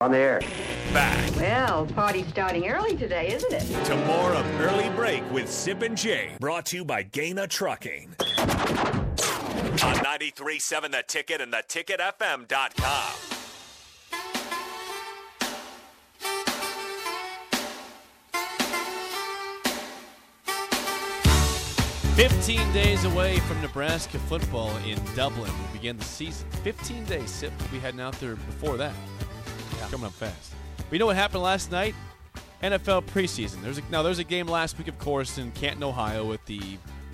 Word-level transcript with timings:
On 0.00 0.12
the 0.12 0.16
air. 0.18 0.40
Back 0.92 1.34
Well, 1.34 1.84
party's 1.86 2.28
starting 2.28 2.68
early 2.68 2.96
today, 2.96 3.32
isn't 3.34 3.52
it? 3.52 3.84
to 3.86 3.96
more 4.06 4.32
of 4.32 4.60
Early 4.60 4.88
Break 4.90 5.28
with 5.32 5.50
Sip 5.50 5.82
and 5.82 5.96
Jay, 5.96 6.36
brought 6.38 6.66
to 6.66 6.76
you 6.76 6.84
by 6.84 7.02
Gaina 7.02 7.48
Trucking. 7.48 8.14
On 8.20 9.96
93.7 9.96 10.92
The 10.92 11.02
Ticket 11.08 11.40
and 11.40 11.52
theticketfm.com. 11.52 13.14
Fifteen 22.14 22.72
days 22.72 23.04
away 23.04 23.38
from 23.40 23.60
Nebraska 23.62 24.18
football 24.18 24.76
in 24.78 24.98
Dublin. 25.14 25.52
We 25.72 25.78
begin 25.78 25.96
the 25.96 26.04
season. 26.04 26.48
Fifteen 26.64 27.04
days. 27.04 27.30
Sip. 27.30 27.52
We 27.72 27.78
heading 27.78 28.00
out 28.00 28.18
there 28.18 28.34
before 28.34 28.76
that. 28.76 28.92
Coming 29.90 30.06
up 30.06 30.12
fast. 30.12 30.52
You 30.90 30.98
know 30.98 31.06
what 31.06 31.16
happened 31.16 31.42
last 31.42 31.70
night? 31.70 31.94
NFL 32.62 33.04
preseason. 33.04 33.62
There's 33.62 33.78
a, 33.78 33.82
now 33.90 34.02
there's 34.02 34.18
a 34.18 34.24
game 34.24 34.48
last 34.48 34.78
week, 34.78 34.88
of 34.88 34.98
course, 34.98 35.38
in 35.38 35.52
Canton, 35.52 35.84
Ohio, 35.84 36.24
with 36.24 36.44
the 36.46 36.60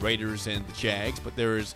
Raiders 0.00 0.46
and 0.46 0.66
the 0.66 0.72
Jags. 0.72 1.20
But 1.20 1.36
there's 1.36 1.74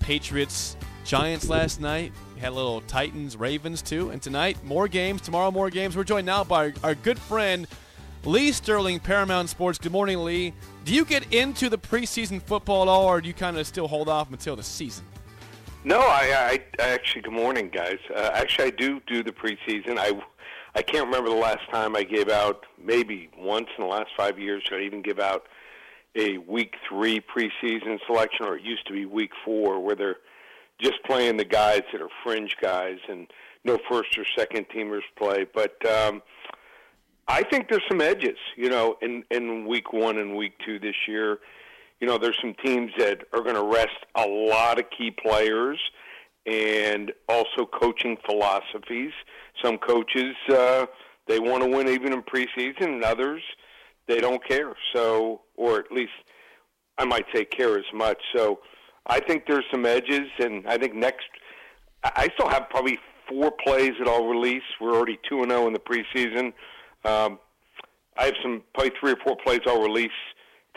Patriots, 0.00 0.76
Giants 1.04 1.48
last 1.48 1.80
night. 1.80 2.12
We 2.34 2.40
had 2.40 2.50
a 2.50 2.54
little 2.54 2.82
Titans, 2.82 3.36
Ravens 3.36 3.82
too, 3.82 4.10
and 4.10 4.20
tonight 4.20 4.62
more 4.62 4.88
games. 4.88 5.20
Tomorrow 5.22 5.50
more 5.50 5.70
games. 5.70 5.96
We're 5.96 6.04
joined 6.04 6.26
now 6.26 6.44
by 6.44 6.66
our, 6.66 6.72
our 6.82 6.94
good 6.94 7.18
friend 7.18 7.66
Lee 8.24 8.52
Sterling, 8.52 9.00
Paramount 9.00 9.48
Sports. 9.48 9.78
Good 9.78 9.92
morning, 9.92 10.24
Lee. 10.24 10.52
Do 10.84 10.92
you 10.92 11.04
get 11.04 11.32
into 11.32 11.68
the 11.68 11.78
preseason 11.78 12.42
football 12.42 12.82
at 12.82 12.88
all, 12.88 13.06
or 13.06 13.20
do 13.20 13.28
you 13.28 13.34
kind 13.34 13.56
of 13.56 13.66
still 13.66 13.88
hold 13.88 14.08
off 14.08 14.30
until 14.30 14.56
the 14.56 14.62
season? 14.62 15.04
No, 15.88 16.00
I, 16.00 16.60
I, 16.78 16.82
I 16.84 16.88
actually. 16.90 17.22
Good 17.22 17.32
morning, 17.32 17.70
guys. 17.70 17.96
Uh, 18.14 18.28
actually, 18.34 18.66
I 18.66 18.70
do 18.72 19.00
do 19.06 19.22
the 19.22 19.32
preseason. 19.32 19.96
I, 19.96 20.20
I 20.74 20.82
can't 20.82 21.06
remember 21.06 21.30
the 21.30 21.36
last 21.36 21.66
time 21.70 21.96
I 21.96 22.02
gave 22.02 22.28
out. 22.28 22.66
Maybe 22.78 23.30
once 23.38 23.68
in 23.78 23.84
the 23.84 23.88
last 23.88 24.10
five 24.14 24.38
years, 24.38 24.62
I 24.70 24.80
even 24.80 25.00
give 25.00 25.18
out 25.18 25.46
a 26.14 26.36
week 26.36 26.74
three 26.86 27.22
preseason 27.22 27.98
selection, 28.06 28.44
or 28.44 28.58
it 28.58 28.64
used 28.64 28.86
to 28.88 28.92
be 28.92 29.06
week 29.06 29.30
four, 29.46 29.82
where 29.82 29.96
they're 29.96 30.18
just 30.78 31.02
playing 31.04 31.38
the 31.38 31.46
guys 31.46 31.80
that 31.90 32.02
are 32.02 32.10
fringe 32.22 32.54
guys 32.60 32.98
and 33.08 33.26
no 33.64 33.78
first 33.90 34.18
or 34.18 34.26
second 34.36 34.66
teamers 34.68 35.04
play. 35.16 35.46
But 35.54 35.82
um, 35.86 36.20
I 37.28 37.44
think 37.44 37.70
there's 37.70 37.88
some 37.88 38.02
edges, 38.02 38.36
you 38.56 38.68
know, 38.68 38.98
in 39.00 39.24
in 39.30 39.66
week 39.66 39.94
one 39.94 40.18
and 40.18 40.36
week 40.36 40.52
two 40.66 40.78
this 40.78 40.96
year. 41.06 41.38
You 42.00 42.06
know, 42.06 42.18
there's 42.18 42.38
some 42.40 42.54
teams 42.64 42.92
that 42.98 43.22
are 43.32 43.42
going 43.42 43.56
to 43.56 43.64
rest 43.64 43.98
a 44.14 44.26
lot 44.26 44.78
of 44.78 44.84
key 44.96 45.10
players 45.10 45.78
and 46.46 47.12
also 47.28 47.66
coaching 47.66 48.16
philosophies. 48.24 49.12
Some 49.62 49.78
coaches 49.78 50.34
uh, 50.50 50.86
they 51.26 51.40
want 51.40 51.62
to 51.62 51.68
win 51.68 51.88
even 51.88 52.12
in 52.12 52.22
preseason, 52.22 52.94
and 52.94 53.04
others 53.04 53.42
they 54.06 54.20
don't 54.20 54.46
care. 54.46 54.74
So, 54.94 55.42
or 55.56 55.78
at 55.78 55.90
least 55.92 56.12
I 56.96 57.04
might 57.04 57.26
say 57.34 57.44
care 57.44 57.76
as 57.78 57.84
much. 57.92 58.18
So, 58.34 58.60
I 59.06 59.20
think 59.20 59.44
there's 59.46 59.64
some 59.70 59.86
edges, 59.86 60.28
and 60.38 60.66
I 60.66 60.78
think 60.78 60.94
next 60.94 61.26
I 62.04 62.28
still 62.34 62.48
have 62.48 62.68
probably 62.70 62.98
four 63.28 63.50
plays 63.50 63.92
that 63.98 64.08
I'll 64.08 64.26
release. 64.26 64.62
We're 64.80 64.94
already 64.94 65.18
two 65.28 65.42
and 65.42 65.50
zero 65.50 65.66
in 65.66 65.72
the 65.72 65.80
preseason. 65.80 66.52
Um, 67.04 67.38
I 68.16 68.26
have 68.26 68.34
some 68.42 68.62
probably 68.74 68.92
three 69.00 69.12
or 69.12 69.16
four 69.24 69.36
plays 69.44 69.60
I'll 69.66 69.82
release 69.82 70.10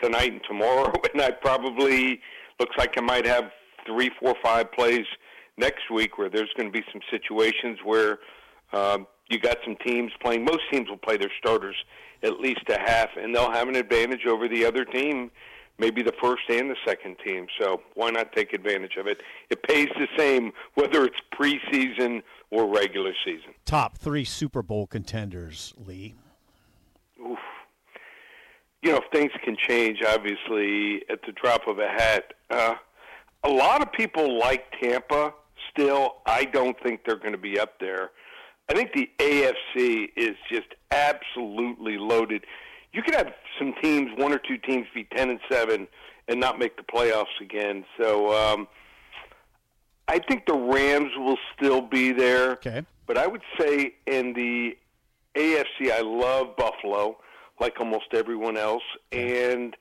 tonight 0.02 0.32
and 0.32 0.42
tomorrow, 0.48 0.92
and 1.14 1.22
I 1.22 1.32
probably 1.32 2.20
looks 2.60 2.76
like 2.78 2.98
I 2.98 3.02
might 3.02 3.26
have 3.26 3.52
three, 3.86 4.12
four, 4.20 4.36
five 4.44 4.72
plays 4.72 5.06
next 5.58 5.90
week 5.94 6.18
where 6.18 6.30
there's 6.30 6.52
going 6.56 6.72
to 6.72 6.78
be 6.78 6.86
some 6.92 7.02
situations 7.10 7.80
where 7.84 8.20
um, 8.74 9.08
you 9.30 9.40
got 9.40 9.58
some 9.66 9.76
teams 9.86 10.12
playing. 10.22 10.44
Most 10.44 10.62
teams 10.72 10.90
will 10.90 10.98
play 10.98 11.18
their 11.18 11.32
starters 11.40 11.76
at 12.24 12.40
least 12.40 12.62
a 12.70 12.80
half, 12.80 13.10
and 13.18 13.34
they'll 13.34 13.52
have 13.52 13.68
an 13.68 13.76
advantage 13.76 14.26
over 14.28 14.48
the 14.48 14.64
other 14.66 14.86
team, 14.86 15.32
maybe 15.80 16.04
the 16.04 16.14
first 16.22 16.44
and 16.50 16.70
the 16.70 16.76
second 16.86 17.18
team. 17.26 17.48
So 17.60 17.82
why 17.96 18.12
not 18.12 18.32
take 18.34 18.54
advantage 18.54 18.98
of 18.98 19.08
it? 19.08 19.22
It 19.50 19.64
pays 19.64 19.88
the 19.98 20.08
same 20.18 20.52
whether 20.76 21.06
it's 21.06 21.18
preseason 21.34 22.22
or 22.52 22.68
regular 22.68 23.14
season. 23.26 23.54
top 23.66 23.98
three 23.98 24.26
Super 24.26 24.62
Bowl 24.62 24.86
contenders, 24.86 25.74
Lee. 25.78 26.16
You 28.82 28.92
know, 28.92 28.98
if 28.98 29.04
things 29.12 29.32
can 29.44 29.56
change, 29.56 30.00
obviously, 30.08 31.04
at 31.10 31.22
the 31.26 31.32
drop 31.34 31.68
of 31.68 31.80
a 31.80 31.88
hat. 31.88 32.34
Uh, 32.50 32.76
a 33.44 33.50
lot 33.50 33.82
of 33.82 33.92
people 33.92 34.40
like 34.40 34.66
Tampa 34.82 35.34
still. 35.72 36.16
I 36.26 36.46
don't 36.46 36.76
think 36.82 37.02
they're 37.06 37.18
going 37.18 37.32
to 37.32 37.38
be 37.38 37.60
up 37.60 37.80
there. 37.80 38.12
I 38.70 38.74
think 38.74 38.94
the 38.94 39.10
AFC 39.20 40.10
is 40.16 40.36
just 40.50 40.68
absolutely 40.92 41.98
loaded. 41.98 42.46
You 42.94 43.02
could 43.04 43.16
have 43.16 43.34
some 43.60 43.74
teams, 43.82 44.12
one 44.18 44.34
or 44.34 44.40
two 44.40 44.58
teams, 44.58 44.88
be 44.94 45.04
ten 45.16 45.30
and 45.30 45.40
seven 45.50 45.88
and 46.28 46.40
not 46.40 46.58
make 46.60 46.78
the 46.78 46.84
playoffs 46.84 47.40
again. 47.42 47.84
So 48.00 48.34
um, 48.34 48.68
I 50.08 50.20
think 50.20 50.46
the 50.46 50.54
Rams 50.56 51.12
will 51.18 51.38
still 51.56 51.82
be 51.82 52.12
there. 52.12 52.52
Okay. 52.54 52.84
But 53.08 53.18
I 53.18 53.28
would 53.28 53.42
say 53.60 53.96
in 54.08 54.34
the 54.34 54.78
AFC, 55.36 55.92
I 55.92 56.02
love 56.02 56.56
Buffalo, 56.56 57.18
like 57.62 57.80
almost 57.80 58.14
everyone 58.14 58.58
else, 58.58 58.84
and 59.12 59.78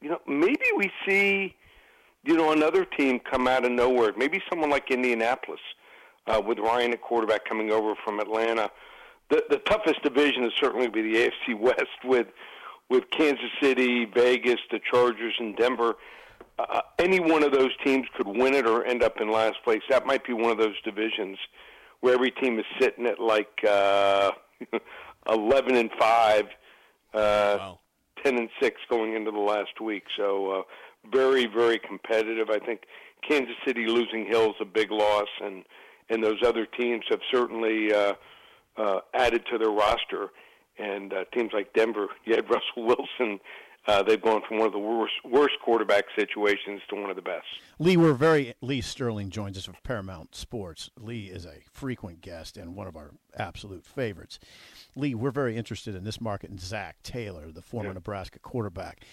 you 0.00 0.08
know 0.08 0.20
maybe 0.28 0.66
we 0.76 0.90
see 1.06 1.56
you 2.24 2.36
know 2.36 2.52
another 2.52 2.84
team 2.84 3.18
come 3.18 3.48
out 3.48 3.64
of 3.64 3.72
nowhere. 3.72 4.12
Maybe 4.16 4.40
someone 4.48 4.70
like 4.70 4.90
Indianapolis 4.90 5.60
uh, 6.26 6.40
with 6.46 6.58
Ryan 6.58 6.92
at 6.92 7.00
quarterback 7.00 7.44
coming 7.44 7.72
over 7.72 7.94
from 8.04 8.20
Atlanta. 8.20 8.70
The 9.30 9.42
the 9.50 9.58
toughest 9.58 10.02
division 10.02 10.44
is 10.44 10.52
certainly 10.60 10.88
be 10.88 11.02
the 11.02 11.30
AFC 11.30 11.58
West 11.58 12.04
with 12.04 12.28
with 12.90 13.10
Kansas 13.10 13.50
City, 13.60 14.04
Vegas, 14.04 14.60
the 14.70 14.78
Chargers, 14.90 15.34
and 15.38 15.56
Denver. 15.56 15.96
Uh, 16.58 16.82
any 16.98 17.18
one 17.18 17.42
of 17.42 17.50
those 17.50 17.70
teams 17.84 18.06
could 18.16 18.28
win 18.28 18.54
it 18.54 18.66
or 18.66 18.84
end 18.84 19.02
up 19.02 19.20
in 19.20 19.32
last 19.32 19.56
place. 19.64 19.82
That 19.88 20.06
might 20.06 20.24
be 20.24 20.32
one 20.32 20.52
of 20.52 20.58
those 20.58 20.80
divisions 20.84 21.36
where 22.00 22.14
every 22.14 22.30
team 22.30 22.58
is 22.58 22.66
sitting 22.78 23.06
at 23.06 23.18
like 23.18 23.64
uh, 23.68 24.30
eleven 25.28 25.76
and 25.76 25.90
five, 25.98 26.46
uh, 27.12 27.56
Wow. 27.58 27.78
ten 28.22 28.38
and 28.38 28.48
six 28.60 28.80
going 28.88 29.14
into 29.14 29.30
the 29.30 29.38
last 29.38 29.80
week. 29.80 30.04
So 30.16 30.50
uh, 30.50 30.62
very, 31.12 31.46
very 31.46 31.78
competitive. 31.78 32.50
I 32.50 32.58
think 32.58 32.82
Kansas 33.28 33.56
City 33.66 33.86
losing 33.86 34.26
Hill 34.26 34.50
is 34.50 34.56
a 34.60 34.64
big 34.64 34.90
loss, 34.90 35.28
and 35.40 35.64
and 36.10 36.22
those 36.22 36.42
other 36.44 36.66
teams 36.66 37.04
have 37.10 37.20
certainly 37.32 37.92
uh, 37.92 38.14
uh, 38.76 39.00
added 39.14 39.44
to 39.50 39.58
their 39.58 39.70
roster. 39.70 40.30
And 40.78 41.12
uh, 41.12 41.24
teams 41.32 41.50
like 41.52 41.72
Denver, 41.72 42.08
you 42.24 42.34
had 42.34 42.48
Russell 42.50 42.84
Wilson. 42.84 43.40
Uh, 43.86 44.02
they've 44.02 44.22
gone 44.22 44.40
from 44.48 44.58
one 44.58 44.66
of 44.66 44.72
the 44.72 44.78
worst 44.78 45.12
worst 45.24 45.54
quarterback 45.62 46.04
situations 46.16 46.80
to 46.88 46.96
one 46.96 47.10
of 47.10 47.16
the 47.16 47.22
best. 47.22 47.44
Lee, 47.78 47.96
we're 47.96 48.14
very 48.14 48.54
Lee 48.62 48.80
Sterling 48.80 49.28
joins 49.28 49.58
us 49.58 49.68
of 49.68 49.82
Paramount 49.82 50.34
Sports. 50.34 50.90
Lee 50.98 51.26
is 51.26 51.44
a 51.44 51.60
frequent 51.70 52.22
guest 52.22 52.56
and 52.56 52.74
one 52.74 52.86
of 52.86 52.96
our 52.96 53.10
absolute 53.36 53.84
favorites. 53.84 54.38
Lee, 54.96 55.14
we're 55.14 55.30
very 55.30 55.56
interested 55.56 55.94
in 55.94 56.04
this 56.04 56.20
market 56.20 56.48
and 56.48 56.60
Zac 56.60 57.02
Taylor, 57.02 57.52
the 57.52 57.60
former 57.60 57.92
Nebraska 57.92 58.38
quarterback. 58.38 59.04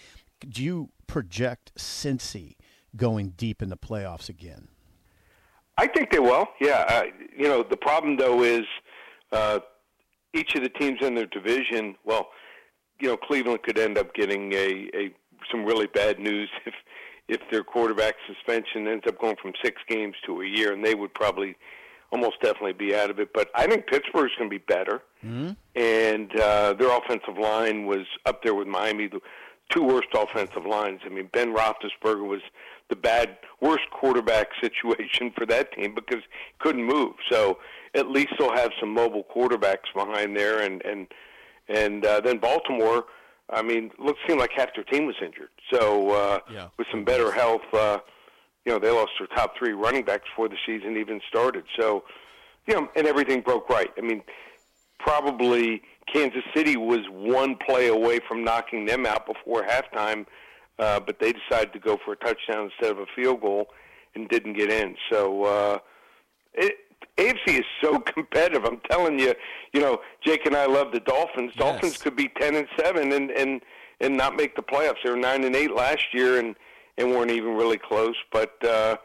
Do 0.47 0.63
you 0.63 0.89
project 1.05 1.73
Cincy 1.77 2.55
going 2.95 3.31
deep 3.31 3.61
in 3.61 3.69
the 3.69 3.77
playoffs 3.77 4.29
again? 4.29 4.69
I 5.77 5.87
think 5.87 6.11
they 6.11 6.19
will. 6.19 6.47
Yeah, 6.61 6.85
uh, 6.87 7.03
you 7.35 7.47
know 7.47 7.63
the 7.63 7.77
problem 7.77 8.15
though 8.15 8.43
is 8.43 8.65
uh, 9.33 9.59
each 10.33 10.55
of 10.55 10.63
the 10.63 10.69
teams 10.69 10.99
in 11.01 11.15
their 11.15 11.25
division. 11.25 11.95
Well, 12.05 12.29
you 13.01 13.09
know 13.09 13.17
Cleveland 13.17 13.63
could 13.63 13.77
end 13.77 13.97
up 13.97 14.13
getting 14.13 14.53
a, 14.53 14.89
a 14.93 15.13
some 15.51 15.65
really 15.65 15.87
bad 15.87 16.19
news 16.19 16.49
if 16.65 16.73
if 17.27 17.41
their 17.49 17.63
quarterback 17.63 18.15
suspension 18.27 18.87
ends 18.87 19.05
up 19.07 19.19
going 19.19 19.37
from 19.41 19.53
six 19.63 19.81
games 19.87 20.15
to 20.25 20.41
a 20.41 20.45
year, 20.45 20.73
and 20.73 20.83
they 20.83 20.95
would 20.95 21.13
probably 21.13 21.55
almost 22.11 22.41
definitely 22.41 22.73
be 22.73 22.93
out 22.93 23.09
of 23.09 23.19
it. 23.19 23.29
But 23.33 23.49
I 23.55 23.67
think 23.67 23.87
Pittsburgh's 23.87 24.33
going 24.37 24.49
to 24.49 24.59
be 24.59 24.63
better, 24.67 25.01
and 25.75 26.39
uh, 26.39 26.73
their 26.73 26.95
offensive 26.97 27.37
line 27.39 27.85
was 27.85 28.05
up 28.25 28.43
there 28.43 28.53
with 28.53 28.67
Miami. 28.67 29.07
The 29.07 29.21
two 29.69 29.83
worst 29.83 30.09
offensive 30.13 30.65
lines. 30.65 30.99
I 31.05 31.09
mean, 31.09 31.29
Ben 31.31 31.55
Roethlisberger 31.55 32.27
was 32.27 32.41
the 32.89 32.95
bad, 32.97 33.37
worst 33.61 33.85
quarterback 33.91 34.49
situation 34.61 35.31
for 35.37 35.45
that 35.45 35.71
team 35.73 35.95
because 35.95 36.21
he 36.21 36.53
couldn't 36.59 36.83
move. 36.83 37.13
So 37.29 37.59
at 37.95 38.09
least 38.09 38.33
they'll 38.37 38.55
have 38.55 38.71
some 38.79 38.89
mobile 38.93 39.25
quarterbacks 39.33 39.93
behind 39.95 40.35
there, 40.35 40.59
and 40.59 40.83
and 40.85 41.07
and 41.71 42.05
uh, 42.05 42.19
then 42.21 42.37
Baltimore. 42.37 43.05
I 43.49 43.61
mean, 43.61 43.91
looked 43.99 44.19
seemed 44.25 44.39
like 44.39 44.51
half 44.55 44.73
their 44.75 44.85
team 44.85 45.05
was 45.05 45.15
injured. 45.21 45.49
So 45.73 46.11
uh, 46.11 46.39
Yeah. 46.49 46.67
with 46.77 46.87
some 46.89 47.03
better 47.03 47.31
health, 47.33 47.63
uh, 47.73 47.99
you 48.65 48.71
know, 48.71 48.79
they 48.79 48.89
lost 48.89 49.11
their 49.19 49.27
top 49.27 49.57
three 49.57 49.73
running 49.73 50.03
backs 50.05 50.23
before 50.29 50.47
the 50.47 50.55
season 50.65 50.95
even 50.95 51.19
started. 51.27 51.65
So, 51.77 52.05
you 52.65 52.75
know, 52.75 52.87
and 52.95 53.05
everything 53.07 53.41
broke 53.41 53.67
right. 53.69 53.91
I 53.97 54.01
mean, 54.01 54.21
probably 54.99 55.81
Kansas 56.13 56.43
City 56.55 56.77
was 56.77 56.99
one 57.09 57.55
play 57.67 57.87
away 57.87 58.19
from 58.25 58.43
knocking 58.43 58.85
them 58.85 59.05
out 59.05 59.25
before 59.25 59.63
halftime, 59.63 60.25
uh, 60.79 60.99
but 60.99 61.19
they 61.19 61.33
decided 61.33 61.73
to 61.73 61.79
go 61.79 61.97
for 62.05 62.13
a 62.13 62.17
touchdown 62.17 62.71
instead 62.71 62.91
of 62.91 62.99
a 62.99 63.05
field 63.15 63.41
goal 63.41 63.67
and 64.15 64.29
didn't 64.29 64.53
get 64.53 64.71
in. 64.71 64.95
So, 65.11 65.43
uh, 65.43 65.79
it, 66.53 66.75
AFC 67.21 67.59
is 67.59 67.65
so 67.81 67.99
competitive. 68.15 68.65
I'm 68.65 68.81
telling 68.89 69.19
you, 69.19 69.33
you 69.73 69.81
know, 69.81 69.99
Jake 70.25 70.45
and 70.45 70.55
I 70.55 70.65
love 70.65 70.91
the 70.91 70.99
Dolphins. 70.99 71.53
Yes. 71.55 71.57
Dolphins 71.57 71.97
could 71.97 72.15
be 72.15 72.29
ten 72.39 72.55
and 72.55 72.67
seven 72.79 73.11
and 73.11 73.31
and 73.31 73.61
and 73.99 74.17
not 74.17 74.35
make 74.35 74.55
the 74.55 74.63
playoffs. 74.63 74.97
They 75.03 75.09
were 75.09 75.17
nine 75.17 75.43
and 75.43 75.55
eight 75.55 75.71
last 75.71 76.05
year 76.13 76.39
and 76.39 76.55
and 76.97 77.11
weren't 77.11 77.31
even 77.31 77.55
really 77.55 77.77
close. 77.77 78.15
But 78.31 78.63
uh, 78.65 78.97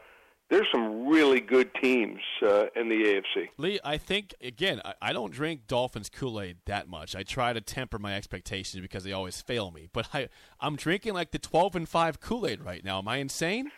there's 0.49 0.67
some 0.71 1.07
really 1.07 1.41
good 1.41 1.69
teams 1.81 2.19
uh, 2.41 2.65
in 2.75 2.89
the 2.89 2.95
AFC. 3.35 3.49
Lee, 3.57 3.79
I 3.83 3.97
think 3.97 4.33
again, 4.41 4.81
I, 4.83 4.93
I 5.01 5.13
don't 5.13 5.31
drink 5.31 5.67
Dolphins 5.67 6.09
Kool 6.09 6.39
Aid 6.39 6.57
that 6.65 6.87
much. 6.89 7.15
I 7.15 7.23
try 7.23 7.53
to 7.53 7.61
temper 7.61 7.99
my 7.99 8.15
expectations 8.15 8.81
because 8.81 9.03
they 9.03 9.11
always 9.11 9.41
fail 9.41 9.71
me. 9.71 9.89
But 9.91 10.09
I, 10.13 10.29
I'm 10.59 10.75
drinking 10.75 11.13
like 11.13 11.31
the 11.31 11.39
12 11.39 11.75
and 11.75 11.89
five 11.89 12.19
Kool 12.19 12.47
Aid 12.47 12.63
right 12.63 12.83
now. 12.83 12.99
Am 12.99 13.07
I 13.07 13.17
insane? 13.17 13.71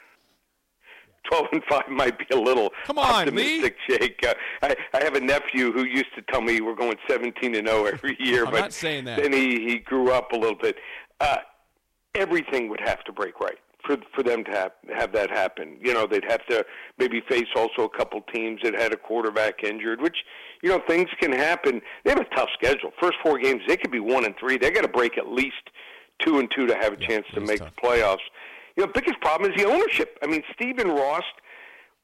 Twelve 1.27 1.48
and 1.51 1.63
five 1.69 1.88
might 1.89 2.18
be 2.18 2.25
a 2.33 2.39
little 2.39 2.71
Come 2.86 2.98
on, 2.98 3.06
optimistic, 3.27 3.75
Jake. 3.88 4.19
Uh, 4.25 4.33
I, 4.62 4.75
I 4.94 5.04
have 5.04 5.16
a 5.16 5.19
nephew 5.19 5.71
who 5.71 5.83
used 5.83 6.13
to 6.16 6.21
tell 6.31 6.42
me 6.42 6.62
we're 6.62 6.75
going 6.75 6.98
seventeen 7.07 7.56
and 7.56 7.68
zero 7.68 7.86
every 7.86 8.18
year, 8.19 8.45
I'm 8.45 8.51
but 8.51 8.60
not 8.60 8.74
saying 8.74 9.06
that. 9.06 9.21
then 9.21 9.33
he 9.33 9.66
he 9.68 9.80
grew 9.80 10.12
up 10.12 10.31
a 10.31 10.38
little 10.38 10.57
bit. 10.57 10.75
Uh, 11.19 11.38
everything 12.16 12.69
would 12.69 12.81
have 12.81 13.04
to 13.04 13.12
break 13.12 13.39
right 13.39 13.57
for 13.86 13.98
for 14.13 14.24
them 14.24 14.44
to 14.45 14.51
have 14.51 14.71
have 14.95 15.12
that 15.13 15.30
happen. 15.30 15.77
You 15.81 15.94
know, 15.94 16.07
they'd 16.07 16.25
have 16.30 16.45
to 16.48 16.66
maybe 16.98 17.21
face 17.30 17.48
also 17.56 17.83
a 17.83 17.89
couple 17.89 18.21
teams 18.33 18.62
that 18.63 18.74
had 18.74 18.94
a 18.94 18.98
quarterback 18.98 19.63
injured, 19.63 20.01
which 20.01 20.18
you 20.62 20.69
know 20.69 20.81
things 20.88 21.10
can 21.19 21.31
happen. 21.31 21.81
They 22.04 22.12
have 22.12 22.19
a 22.19 22.36
tough 22.36 22.50
schedule. 22.54 22.92
First 23.01 23.18
four 23.24 23.38
games, 23.39 23.62
they 23.68 23.77
could 23.77 23.92
be 23.92 24.00
one 24.00 24.25
and 24.25 24.36
three. 24.39 24.57
They 24.57 24.71
got 24.71 24.81
to 24.81 24.88
break 24.89 25.18
at 25.18 25.27
least 25.27 25.69
two 26.25 26.39
and 26.39 26.50
two 26.56 26.68
to 26.68 26.75
have 26.75 26.94
a 26.94 26.98
chance 26.98 27.25
to 27.33 27.39
make 27.39 27.60
tough. 27.60 27.71
the 27.75 27.81
playoffs. 27.88 28.18
You 28.79 28.85
know, 28.85 28.93
biggest 28.93 29.19
problem 29.19 29.51
is 29.51 29.61
the 29.61 29.69
ownership. 29.69 30.17
I 30.23 30.27
mean, 30.27 30.41
Stephen 30.53 30.87
Ross, 30.87 31.25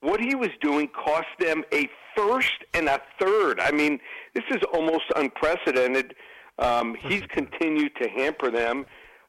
what 0.01 0.19
he 0.19 0.35
was 0.35 0.49
doing 0.59 0.89
cost 0.89 1.29
them 1.39 1.63
a 1.73 1.87
first 2.17 2.65
and 2.73 2.89
a 2.89 2.99
third. 3.17 3.61
I 3.61 3.71
mean, 3.71 3.97
this 4.33 4.43
is 4.51 4.57
almost 4.73 5.05
unprecedented. 5.15 6.15
Um, 6.59 6.93
he's 6.99 7.21
continued 7.29 7.93
to 8.01 8.09
hamper 8.09 8.51
them, 8.51 8.85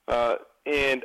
uh, 0.08 0.38
and 0.66 1.04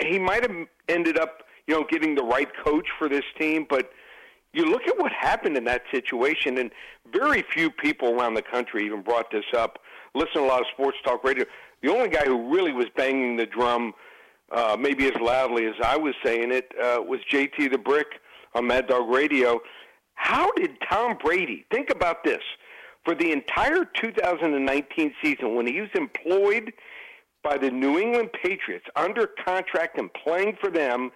he 0.00 0.18
might 0.18 0.40
have 0.50 0.66
ended 0.88 1.18
up, 1.18 1.42
you 1.66 1.74
know, 1.74 1.84
getting 1.90 2.14
the 2.14 2.24
right 2.24 2.48
coach 2.64 2.86
for 2.98 3.10
this 3.10 3.24
team. 3.38 3.66
But 3.68 3.90
you 4.54 4.64
look 4.64 4.88
at 4.88 4.98
what 4.98 5.12
happened 5.12 5.58
in 5.58 5.64
that 5.64 5.82
situation, 5.92 6.56
and 6.56 6.70
very 7.12 7.44
few 7.52 7.70
people 7.70 8.18
around 8.18 8.32
the 8.32 8.40
country 8.40 8.86
even 8.86 9.02
brought 9.02 9.30
this 9.30 9.44
up. 9.54 9.78
Listen 10.14 10.36
to 10.36 10.40
a 10.40 10.46
lot 10.46 10.62
of 10.62 10.68
sports 10.72 10.96
talk 11.04 11.22
radio. 11.22 11.44
The 11.82 11.90
only 11.90 12.08
guy 12.08 12.24
who 12.24 12.50
really 12.50 12.72
was 12.72 12.86
banging 12.96 13.36
the 13.36 13.44
drum, 13.44 13.92
uh, 14.52 14.76
maybe 14.78 15.06
as 15.06 15.20
loudly 15.20 15.66
as 15.66 15.74
I 15.82 15.96
was 15.96 16.14
saying 16.24 16.52
it, 16.52 16.70
uh, 16.80 17.02
was 17.02 17.20
JT 17.30 17.70
the 17.70 17.78
Brick 17.78 18.06
on 18.54 18.66
Mad 18.66 18.86
Dog 18.86 19.08
Radio. 19.08 19.60
How 20.14 20.50
did 20.52 20.76
Tom 20.88 21.16
Brady 21.22 21.64
think 21.72 21.90
about 21.90 22.22
this? 22.24 22.42
For 23.04 23.14
the 23.14 23.32
entire 23.32 23.84
2019 24.00 25.14
season, 25.22 25.56
when 25.56 25.66
he 25.66 25.80
was 25.80 25.90
employed 25.94 26.72
by 27.42 27.58
the 27.58 27.70
New 27.70 27.98
England 27.98 28.30
Patriots 28.40 28.86
under 28.94 29.28
contract 29.44 29.98
and 29.98 30.08
playing 30.12 30.56
for 30.60 30.70
them, 30.70 31.10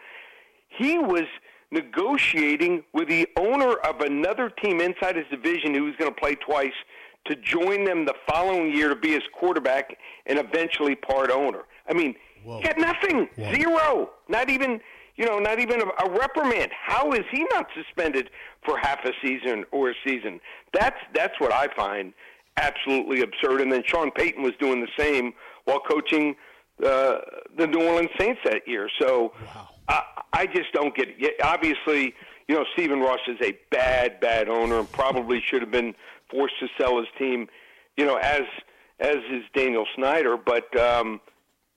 he 0.69 0.99
was 0.99 1.25
negotiating 1.71 2.83
with 2.93 3.09
the 3.09 3.29
owner 3.39 3.75
of 3.75 4.01
another 4.01 4.51
team 4.51 4.81
inside 4.81 5.17
his 5.17 5.27
division 5.31 5.75
who 5.75 5.85
was 5.85 5.95
going 5.97 6.13
to 6.13 6.21
play 6.21 6.35
twice 6.35 6.73
to 7.27 7.37
join 7.37 7.85
them 7.85 8.05
the 8.05 8.15
following 8.29 8.73
year 8.75 8.89
to 8.89 8.97
be 8.97 9.13
his 9.13 9.23
quarterback 9.33 9.97
and 10.27 10.39
eventually 10.39 10.95
part 10.95 11.31
owner. 11.31 11.63
I 11.89 11.95
mean, 11.95 12.15
he 12.47 12.63
got 12.63 12.79
nothing, 12.79 13.29
zero, 13.37 14.11
not 14.29 14.51
even 14.51 14.81
you 15.17 15.25
know, 15.25 15.39
not 15.39 15.59
even 15.59 15.81
a, 15.81 16.07
a 16.07 16.11
reprimand. 16.11 16.71
How 16.79 17.13
is 17.13 17.25
he 17.33 17.47
not 17.51 17.67
suspended 17.75 18.31
for 18.65 18.77
half 18.79 19.05
a 19.05 19.13
season 19.23 19.65
or 19.73 19.91
a 19.91 19.95
season? 20.07 20.41
That's 20.73 20.99
that's 21.15 21.39
what 21.41 21.53
I 21.53 21.69
find 21.75 22.13
absolutely 22.57 23.23
absurd. 23.23 23.61
And 23.61 23.73
then 23.73 23.83
Sean 23.87 24.11
Payton 24.11 24.43
was 24.43 24.53
doing 24.61 24.81
the 24.81 24.89
same 24.99 25.33
while 25.65 25.81
coaching 25.81 26.37
uh, 26.85 27.19
the 27.57 27.67
New 27.67 27.87
Orleans 27.87 28.11
Saints 28.19 28.41
that 28.45 28.67
year. 28.67 28.89
So 29.01 29.33
I, 29.89 30.03
I 30.33 30.47
just 30.47 30.73
don't 30.73 30.95
get 30.95 31.09
it. 31.19 31.35
Obviously, 31.43 32.15
you 32.49 32.55
know, 32.55 32.65
Stephen 32.75 33.01
Ross 33.01 33.21
is 33.27 33.39
a 33.43 33.59
bad, 33.71 34.21
bad 34.21 34.49
owner 34.49 34.79
and 34.79 34.93
probably 34.93 35.41
should 35.41 35.63
have 35.63 35.71
been 35.71 35.95
forced 36.31 36.55
to 36.61 36.69
sell 36.79 36.99
his 36.99 37.09
team. 37.19 37.49
You 37.97 38.07
know, 38.07 38.17
as 38.17 38.43
as 38.99 39.17
is 39.31 39.43
Daniel 39.55 39.87
Snyder, 39.95 40.37
but 40.37 40.75
um, 40.79 41.21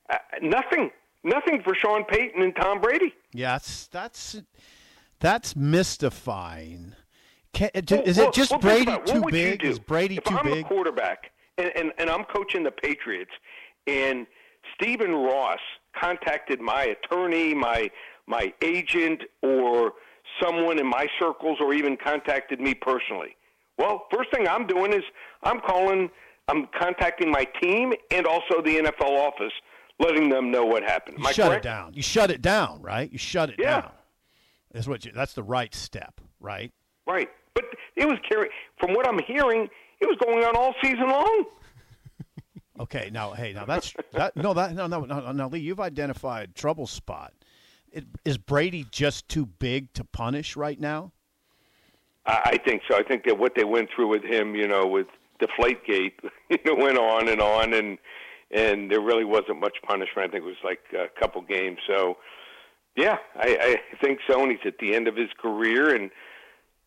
uh, 0.10 0.18
nothing, 0.42 0.92
nothing 1.24 1.62
for 1.64 1.76
Sean 1.76 2.04
Payton 2.06 2.42
and 2.42 2.56
Tom 2.56 2.82
Brady. 2.82 3.14
Yes, 3.34 3.88
that's 3.92 4.42
that's 5.20 5.56
mystifying. 5.56 6.96
Can, 7.54 7.70
is 7.74 8.18
Well, 8.18 8.30
it 8.30 8.34
just 8.34 8.52
well, 8.52 8.60
Brady 8.60 8.98
too 9.06 9.24
big? 9.30 9.64
Is 9.64 9.80
Brady 9.80 10.18
if 10.18 10.24
too 10.24 10.38
I'm 10.38 10.46
big? 10.46 10.66
a 10.66 10.68
quarterback 10.68 11.32
and, 11.58 11.72
and, 11.76 11.92
and 11.98 12.10
I'm 12.10 12.24
coaching 12.26 12.64
the 12.64 12.72
Patriots, 12.72 13.32
and 13.88 14.26
Stephen 14.76 15.12
Ross 15.14 15.60
contacted 16.00 16.62
my 16.62 16.84
attorney, 16.84 17.54
my 17.54 17.90
my 18.28 18.54
agent, 18.62 19.24
or 19.42 19.94
someone 20.42 20.80
in 20.80 20.88
my 20.88 21.08
circles, 21.20 21.58
or 21.60 21.74
even 21.74 21.98
contacted 21.98 22.60
me 22.62 22.74
personally. 22.76 23.36
Well, 23.78 24.06
first 24.14 24.32
thing 24.32 24.48
I'm 24.48 24.68
doing 24.68 24.94
is 24.94 25.04
I'm 25.44 25.60
calling, 25.62 26.10
I'm 26.48 26.68
contacting 26.80 27.32
my 27.32 27.46
team 27.62 27.94
and 28.12 28.28
also 28.28 28.62
the 28.64 28.78
NFL 28.78 29.18
office, 29.18 29.54
letting 30.00 30.30
them 30.30 30.51
know 30.51 30.66
what 30.66 30.84
happened. 30.84 31.18
Am 31.18 31.24
You 31.24 31.28
I 31.30 31.31
shut 31.31 31.48
correct? 31.50 31.66
it 31.66 31.68
down. 31.69 31.94
You 31.94 32.01
shut 32.01 32.31
it 32.31 32.42
down, 32.42 32.81
right? 32.81 33.12
You 33.12 33.18
shut 33.18 33.50
it 33.50 33.56
Yeah. 33.60 33.81
down. 33.81 33.92
Is 34.74 34.88
what 34.88 35.04
you, 35.06 35.12
that's 35.13 35.34
the 35.34 35.44
right 35.44 35.74
step, 35.74 36.22
right? 36.40 36.72
Right. 37.07 37.30
But 37.56 37.66
it 37.96 38.06
was 38.07 38.18
carrying, 38.30 38.51
from 38.80 38.94
what 38.94 39.07
I'm 39.07 39.19
hearing, 39.25 39.68
it 40.00 40.06
was 40.07 40.18
going 40.24 40.44
on 40.44 40.56
all 40.56 40.74
season 40.81 41.07
long. 41.10 41.46
Okay, 42.80 43.10
now 43.12 43.34
hey, 43.34 43.51
now 43.51 43.66
that's 43.66 43.94
that 44.13 44.38
no 44.38 44.54
that 44.54 44.74
no 44.74 44.88
no 44.88 45.01
no 45.04 45.34
no 45.34 45.48
Lee, 45.48 45.60
you've 45.60 45.81
identified 45.81 46.56
trouble 46.56 46.88
spot. 46.88 47.34
It, 47.92 48.06
is 48.24 48.38
Brady 48.38 48.86
just 48.90 49.28
too 49.28 49.45
big 49.45 49.92
to 49.95 50.06
punish 50.06 50.56
right 50.56 50.80
now? 50.80 51.12
I, 52.25 52.52
I 52.54 52.57
think 52.57 52.84
so. 52.90 52.95
I 52.98 53.04
think 53.04 53.25
that 53.25 53.38
what 53.38 53.52
they 53.57 53.66
went 53.66 53.90
through 53.94 54.07
with 54.07 54.24
him, 54.24 54.56
you 54.56 54.66
know, 54.66 54.86
with 54.88 55.07
Deflategate, 55.42 56.13
you 56.50 56.57
know, 56.66 56.75
went 56.75 56.98
on 56.98 57.28
and 57.28 57.42
on, 57.42 57.74
and 57.74 57.98
and 58.51 58.90
there 58.90 59.01
really 59.01 59.25
wasn't 59.25 59.60
much 59.60 59.78
punishment. 59.84 60.30
I 60.30 60.31
think 60.31 60.44
it 60.44 60.48
was 60.48 60.56
like 60.63 60.80
a 60.94 61.07
couple 61.19 61.42
games. 61.42 61.78
So, 61.88 62.18
yeah, 62.96 63.18
I, 63.36 63.80
I 63.94 63.98
think 64.01 64.19
so. 64.28 64.42
And 64.42 64.51
he's 64.51 64.60
at 64.66 64.78
the 64.80 64.94
end 64.96 65.07
of 65.07 65.16
his 65.16 65.30
career, 65.42 65.96
and 65.96 66.10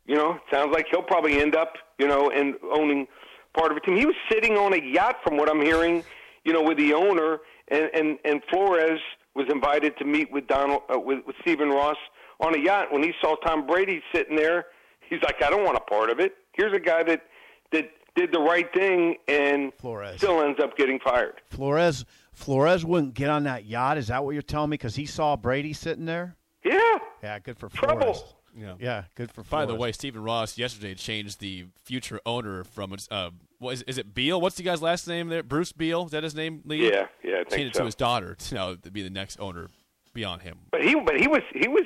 you 0.06 0.16
know, 0.16 0.32
it 0.32 0.42
sounds 0.52 0.72
like 0.72 0.86
he'll 0.90 1.02
probably 1.02 1.40
end 1.40 1.54
up, 1.54 1.74
you 1.98 2.08
know, 2.08 2.30
and 2.30 2.54
owning 2.72 3.06
part 3.54 3.70
of 3.70 3.76
a 3.76 3.80
team. 3.80 3.96
He 3.96 4.06
was 4.06 4.16
sitting 4.30 4.56
on 4.56 4.74
a 4.74 4.82
yacht, 4.82 5.16
from 5.24 5.36
what 5.36 5.48
I'm 5.48 5.60
hearing, 5.60 6.02
you 6.44 6.52
know, 6.52 6.62
with 6.62 6.78
the 6.78 6.94
owner, 6.94 7.38
and 7.68 7.88
and 7.94 8.18
and 8.24 8.42
Flores 8.50 9.00
was 9.34 9.46
invited 9.48 9.96
to 9.98 10.04
meet 10.04 10.30
with 10.32 10.46
Donald 10.46 10.82
uh, 10.92 10.98
with 10.98 11.20
with 11.26 11.36
Stephen 11.40 11.68
Ross 11.70 11.96
on 12.40 12.54
a 12.54 12.58
yacht. 12.58 12.92
When 12.92 13.02
he 13.02 13.12
saw 13.20 13.36
Tom 13.36 13.66
Brady 13.66 14.02
sitting 14.12 14.36
there, 14.36 14.66
he's 15.08 15.22
like, 15.22 15.42
I 15.42 15.50
don't 15.50 15.64
want 15.64 15.76
a 15.76 15.80
part 15.80 16.10
of 16.10 16.18
it. 16.18 16.34
Here's 16.52 16.74
a 16.74 16.80
guy 16.80 17.02
that 17.04 17.22
that 17.70 17.90
did 18.14 18.32
the 18.32 18.40
right 18.40 18.72
thing 18.72 19.16
and 19.28 19.72
Flores. 19.78 20.16
still 20.18 20.42
ends 20.42 20.60
up 20.60 20.76
getting 20.76 20.98
fired. 21.00 21.40
Flores 21.50 22.04
Flores 22.32 22.84
wouldn't 22.84 23.14
get 23.14 23.28
on 23.30 23.44
that 23.44 23.64
yacht. 23.66 23.98
Is 23.98 24.08
that 24.08 24.24
what 24.24 24.30
you're 24.32 24.42
telling 24.42 24.70
me? 24.70 24.74
Because 24.74 24.96
he 24.96 25.06
saw 25.06 25.36
Brady 25.36 25.72
sitting 25.72 26.04
there. 26.06 26.36
Yeah, 26.64 26.98
Yeah, 27.22 27.38
good 27.40 27.58
for 27.58 27.68
Trouble. 27.68 28.00
Flores. 28.14 28.34
Yeah. 28.56 28.74
Yeah, 28.78 29.04
good 29.14 29.30
for. 29.32 29.42
By 29.42 29.64
Flores. 29.64 29.68
the 29.68 29.74
way, 29.76 29.92
Stephen 29.92 30.22
Ross 30.22 30.58
yesterday 30.58 30.94
changed 30.94 31.40
the 31.40 31.66
future 31.84 32.20
owner 32.26 32.64
from 32.64 32.94
uh, 33.10 33.30
what 33.58 33.74
is, 33.74 33.82
is 33.82 33.96
it 33.98 34.12
Beal? 34.14 34.40
What's 34.40 34.56
the 34.56 34.62
guy's 34.62 34.82
last 34.82 35.08
name 35.08 35.28
there? 35.28 35.42
Bruce 35.42 35.72
Beal? 35.72 36.04
Is 36.04 36.10
that 36.12 36.22
his 36.22 36.34
name? 36.34 36.60
Lee? 36.66 36.88
yeah, 36.90 37.06
yeah. 37.24 37.32
I 37.32 37.36
think 37.44 37.50
Changed 37.50 37.68
it 37.70 37.74
so. 37.76 37.80
to 37.80 37.84
his 37.86 37.94
daughter 37.94 38.34
to 38.38 38.54
now 38.54 38.74
to 38.74 38.90
be 38.90 39.02
the 39.02 39.10
next 39.10 39.40
owner 39.40 39.68
beyond 40.12 40.42
him. 40.42 40.58
But 40.70 40.82
he 40.84 40.94
but 40.94 41.18
he 41.18 41.28
was 41.28 41.40
he 41.54 41.66
was 41.68 41.84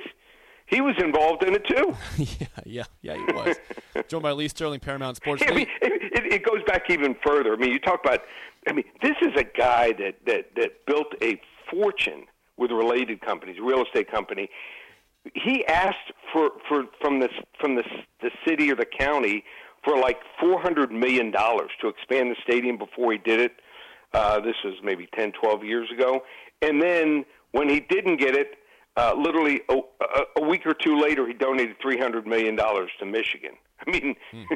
he 0.66 0.80
was 0.80 0.94
involved 0.98 1.44
in 1.44 1.54
it 1.54 1.64
too. 1.66 1.94
yeah, 2.18 2.46
yeah, 2.64 2.84
yeah, 3.02 3.14
he 3.14 3.32
was. 3.32 3.56
Joined 4.08 4.22
by 4.22 4.32
Lee 4.32 4.48
Sterling, 4.48 4.80
Paramount 4.80 5.16
Sports. 5.16 5.42
I 5.46 5.54
mean, 5.54 5.68
it, 5.80 5.92
it, 6.12 6.32
it 6.32 6.42
goes 6.44 6.62
back 6.66 6.90
even 6.90 7.14
further. 7.24 7.54
I 7.54 7.56
mean, 7.56 7.72
you 7.72 7.78
talk 7.78 8.00
about. 8.04 8.20
I 8.68 8.72
mean, 8.72 8.84
this 9.00 9.14
is 9.22 9.32
a 9.36 9.44
guy 9.44 9.92
that 9.92 10.16
that 10.26 10.54
that 10.56 10.84
built 10.86 11.14
a 11.22 11.40
fortune 11.70 12.24
with 12.56 12.70
related 12.70 13.20
companies, 13.20 13.58
real 13.60 13.84
estate 13.84 14.10
company. 14.10 14.48
He 15.34 15.64
asked 15.66 16.12
for 16.32 16.50
for 16.68 16.84
from 17.00 17.20
the 17.20 17.28
from 17.60 17.76
the 17.76 17.84
the 18.20 18.30
city 18.46 18.70
or 18.70 18.76
the 18.76 18.86
county 18.86 19.44
for 19.84 19.96
like 19.96 20.18
four 20.40 20.60
hundred 20.60 20.90
million 20.90 21.30
dollars 21.30 21.70
to 21.80 21.88
expand 21.88 22.30
the 22.30 22.36
stadium 22.42 22.76
before 22.76 23.12
he 23.12 23.18
did 23.18 23.40
it. 23.40 23.52
Uh, 24.12 24.40
this 24.40 24.56
was 24.64 24.74
maybe 24.82 25.08
ten, 25.14 25.32
twelve 25.32 25.62
years 25.62 25.88
ago, 25.92 26.22
and 26.62 26.82
then 26.82 27.24
when 27.52 27.68
he 27.68 27.80
didn't 27.80 28.16
get 28.16 28.34
it, 28.34 28.56
uh, 28.96 29.14
literally 29.16 29.60
a, 29.68 29.74
a, 29.74 30.42
a 30.42 30.46
week 30.46 30.66
or 30.66 30.74
two 30.74 30.98
later, 30.98 31.26
he 31.26 31.34
donated 31.34 31.76
three 31.80 31.98
hundred 31.98 32.26
million 32.26 32.56
dollars 32.56 32.90
to 32.98 33.06
Michigan. 33.06 33.52
I 33.86 33.90
mean, 33.90 34.14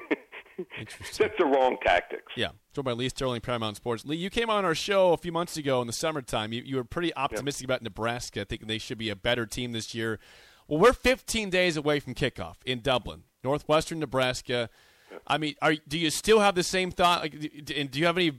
Interesting. 0.79 1.27
that's 1.27 1.39
the 1.39 1.47
wrong 1.47 1.77
tactics. 1.85 2.33
Yeah, 2.37 2.51
joined 2.73 2.85
by 2.85 2.93
Lee 2.93 3.09
Sterling, 3.09 3.41
Paramount 3.41 3.77
Sports. 3.77 4.05
Lee, 4.05 4.17
you 4.17 4.31
came 4.31 4.51
on 4.51 4.65
our 4.65 4.75
show 4.75 5.13
a 5.13 5.17
few 5.17 5.33
months 5.33 5.57
ago 5.57 5.81
in 5.81 5.87
the 5.87 5.93
summertime. 5.93 6.53
You, 6.53 6.63
you 6.65 6.77
were 6.77 6.85
pretty 6.85 7.15
optimistic 7.15 7.65
about 7.65 7.83
Nebraska, 7.83 8.45
thinking 8.45 8.69
they 8.69 8.79
should 8.79 8.99
be 8.99 9.11
a 9.11 9.17
better 9.17 9.47
team 9.47 9.73
this 9.73 9.95
year. 9.95 10.19
Well, 10.69 10.79
we're 10.81 10.93
15 10.93 11.51
days 11.51 11.77
away 11.77 12.01
from 12.01 12.15
kickoff 12.15 12.57
in 12.65 12.81
Dublin, 12.81 13.25
northwestern 13.43 13.99
Nebraska. 13.99 14.71
I 15.27 15.39
mean, 15.39 15.55
are 15.63 15.75
do 15.89 15.99
you 15.99 16.11
still 16.11 16.41
have 16.41 16.55
the 16.55 16.63
same 16.63 16.91
thought? 16.91 17.23
Like, 17.23 17.35
and 17.77 17.91
do 17.91 17.99
you 17.99 18.07
have 18.07 18.17
any 18.17 18.33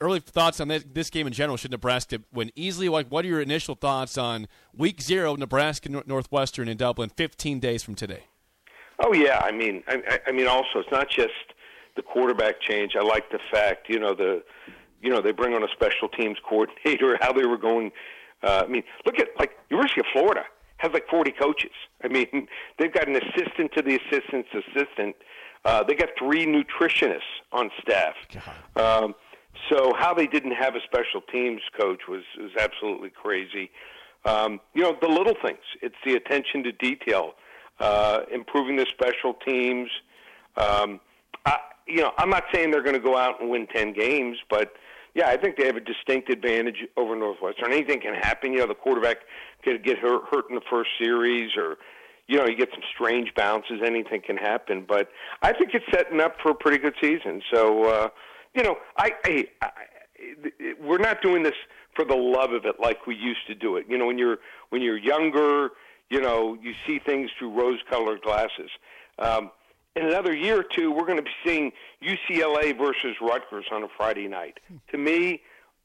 early 0.00 0.20
thoughts 0.20 0.60
on 0.60 0.68
this, 0.68 0.84
this 0.92 1.10
game 1.10 1.26
in 1.26 1.32
general? 1.32 1.56
Should 1.56 1.70
Nebraska 1.70 2.20
win 2.32 2.50
easily? 2.54 2.88
Like, 2.88 3.08
what 3.08 3.24
are 3.24 3.28
your 3.28 3.40
initial 3.40 3.74
thoughts 3.74 4.16
on 4.18 4.48
Week 4.76 5.00
Zero, 5.00 5.36
Nebraska 5.36 5.88
Northwestern 5.88 6.68
in 6.68 6.76
Dublin, 6.76 7.10
15 7.16 7.60
days 7.60 7.82
from 7.82 7.94
today? 7.94 8.24
Oh 9.04 9.12
yeah, 9.12 9.40
I 9.44 9.52
mean, 9.52 9.82
I, 9.88 10.20
I- 10.26 10.32
mean, 10.32 10.46
also 10.46 10.78
it's 10.78 10.90
not 10.90 11.08
just 11.10 11.32
the 11.96 12.02
quarterback 12.02 12.60
change. 12.60 12.94
I 12.98 13.02
like 13.02 13.30
the 13.30 13.38
fact, 13.50 13.88
you 13.88 13.98
know, 13.98 14.14
the, 14.14 14.42
you 15.02 15.10
know, 15.10 15.20
they 15.20 15.32
bring 15.32 15.54
on 15.54 15.62
a 15.62 15.68
special 15.72 16.08
teams 16.08 16.38
coordinator. 16.48 17.18
How 17.20 17.32
they 17.32 17.46
were 17.46 17.58
going. 17.58 17.92
Uh, 18.42 18.62
I 18.64 18.68
mean, 18.68 18.82
look 19.04 19.18
at 19.18 19.28
like 19.38 19.52
University 19.70 20.00
of 20.00 20.06
Florida 20.12 20.42
has 20.78 20.92
like 20.92 21.08
40 21.08 21.32
coaches. 21.32 21.72
I 22.04 22.08
mean, 22.08 22.48
they've 22.78 22.92
got 22.92 23.08
an 23.08 23.16
assistant 23.16 23.72
to 23.76 23.82
the 23.82 23.96
assistant's 23.96 24.50
assistant. 24.52 25.16
Uh, 25.64 25.82
they 25.82 25.94
got 25.94 26.10
three 26.18 26.46
nutritionists 26.46 27.20
on 27.52 27.70
staff. 27.80 28.14
Um, 28.76 29.14
so 29.70 29.94
how 29.98 30.14
they 30.14 30.26
didn't 30.26 30.52
have 30.52 30.74
a 30.76 30.80
special 30.80 31.20
teams 31.32 31.62
coach 31.78 32.02
was 32.08 32.22
was 32.38 32.50
absolutely 32.58 33.10
crazy. 33.10 33.70
Um, 34.24 34.60
you 34.74 34.82
know, 34.82 34.96
the 35.00 35.08
little 35.08 35.34
things. 35.40 35.60
It's 35.82 35.96
the 36.04 36.14
attention 36.14 36.64
to 36.64 36.72
detail, 36.72 37.34
uh, 37.78 38.22
improving 38.32 38.76
the 38.76 38.86
special 38.86 39.34
teams. 39.34 39.88
Um, 40.56 41.00
I, 41.44 41.58
you 41.86 42.02
know, 42.02 42.12
I'm 42.18 42.30
not 42.30 42.44
saying 42.52 42.70
they're 42.72 42.82
going 42.82 42.96
to 42.96 43.00
go 43.00 43.16
out 43.16 43.40
and 43.40 43.48
win 43.50 43.68
10 43.68 43.92
games, 43.92 44.38
but 44.50 44.72
yeah, 45.14 45.28
I 45.28 45.36
think 45.36 45.56
they 45.56 45.66
have 45.66 45.76
a 45.76 45.80
distinct 45.80 46.28
advantage 46.28 46.84
over 46.96 47.14
Northwestern. 47.14 47.72
Anything 47.72 48.00
can 48.00 48.14
happen. 48.14 48.52
You 48.52 48.58
know, 48.58 48.66
the 48.66 48.74
quarterback 48.74 49.18
could 49.62 49.82
get 49.84 49.98
hurt, 49.98 50.24
hurt 50.30 50.44
in 50.50 50.56
the 50.56 50.62
first 50.68 50.90
series, 50.98 51.56
or 51.56 51.76
you 52.28 52.38
know, 52.38 52.46
you 52.46 52.56
get 52.56 52.70
some 52.70 52.82
strange 52.94 53.32
bounces. 53.34 53.80
Anything 53.84 54.20
can 54.20 54.36
happen. 54.36 54.84
But 54.86 55.08
I 55.42 55.52
think 55.52 55.70
it's 55.74 55.84
setting 55.92 56.20
up 56.20 56.36
for 56.42 56.50
a 56.50 56.54
pretty 56.54 56.78
good 56.78 56.94
season. 57.00 57.42
So, 57.52 57.84
uh, 57.84 58.08
you 58.54 58.62
know, 58.62 58.76
I, 58.98 59.10
I, 59.24 59.44
I 59.62 59.70
we're 60.80 60.98
not 60.98 61.22
doing 61.22 61.42
this 61.42 61.54
for 61.94 62.04
the 62.04 62.16
love 62.16 62.52
of 62.52 62.64
it 62.64 62.76
like 62.80 63.06
we 63.06 63.14
used 63.14 63.46
to 63.46 63.54
do 63.54 63.76
it. 63.76 63.86
You 63.88 63.98
know, 63.98 64.06
when 64.06 64.18
you're 64.18 64.38
when 64.70 64.82
you're 64.82 64.98
younger, 64.98 65.70
you 66.10 66.20
know, 66.20 66.56
you 66.60 66.72
see 66.86 66.98
things 66.98 67.30
through 67.38 67.58
rose-colored 67.58 68.22
glasses. 68.22 68.70
Um, 69.18 69.50
in 69.94 70.04
another 70.06 70.34
year 70.34 70.60
or 70.60 70.64
two, 70.64 70.90
we're 70.90 71.06
going 71.06 71.16
to 71.16 71.22
be 71.22 71.30
seeing 71.44 71.72
UCLA 72.02 72.76
versus 72.76 73.16
Rutgers 73.20 73.64
on 73.72 73.82
a 73.82 73.88
Friday 73.96 74.28
night. 74.28 74.58
To 74.90 74.98
me, 74.98 75.40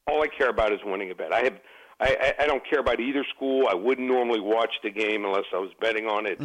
all 0.07 0.21
I 0.21 0.27
care 0.27 0.49
about 0.49 0.73
is 0.73 0.79
winning 0.85 1.11
a 1.11 1.15
bet. 1.15 1.33
I 1.33 1.43
have. 1.43 1.59
I, 2.01 2.33
I 2.39 2.43
I 2.43 2.47
don't 2.47 2.63
care 2.67 2.79
about 2.79 2.99
either 2.99 3.23
school. 3.35 3.67
I 3.69 3.75
wouldn't 3.75 4.07
normally 4.07 4.39
watch 4.39 4.73
the 4.83 4.89
game 4.89 5.23
unless 5.25 5.45
I 5.53 5.57
was 5.57 5.71
betting 5.79 6.07
on 6.07 6.25
it. 6.25 6.39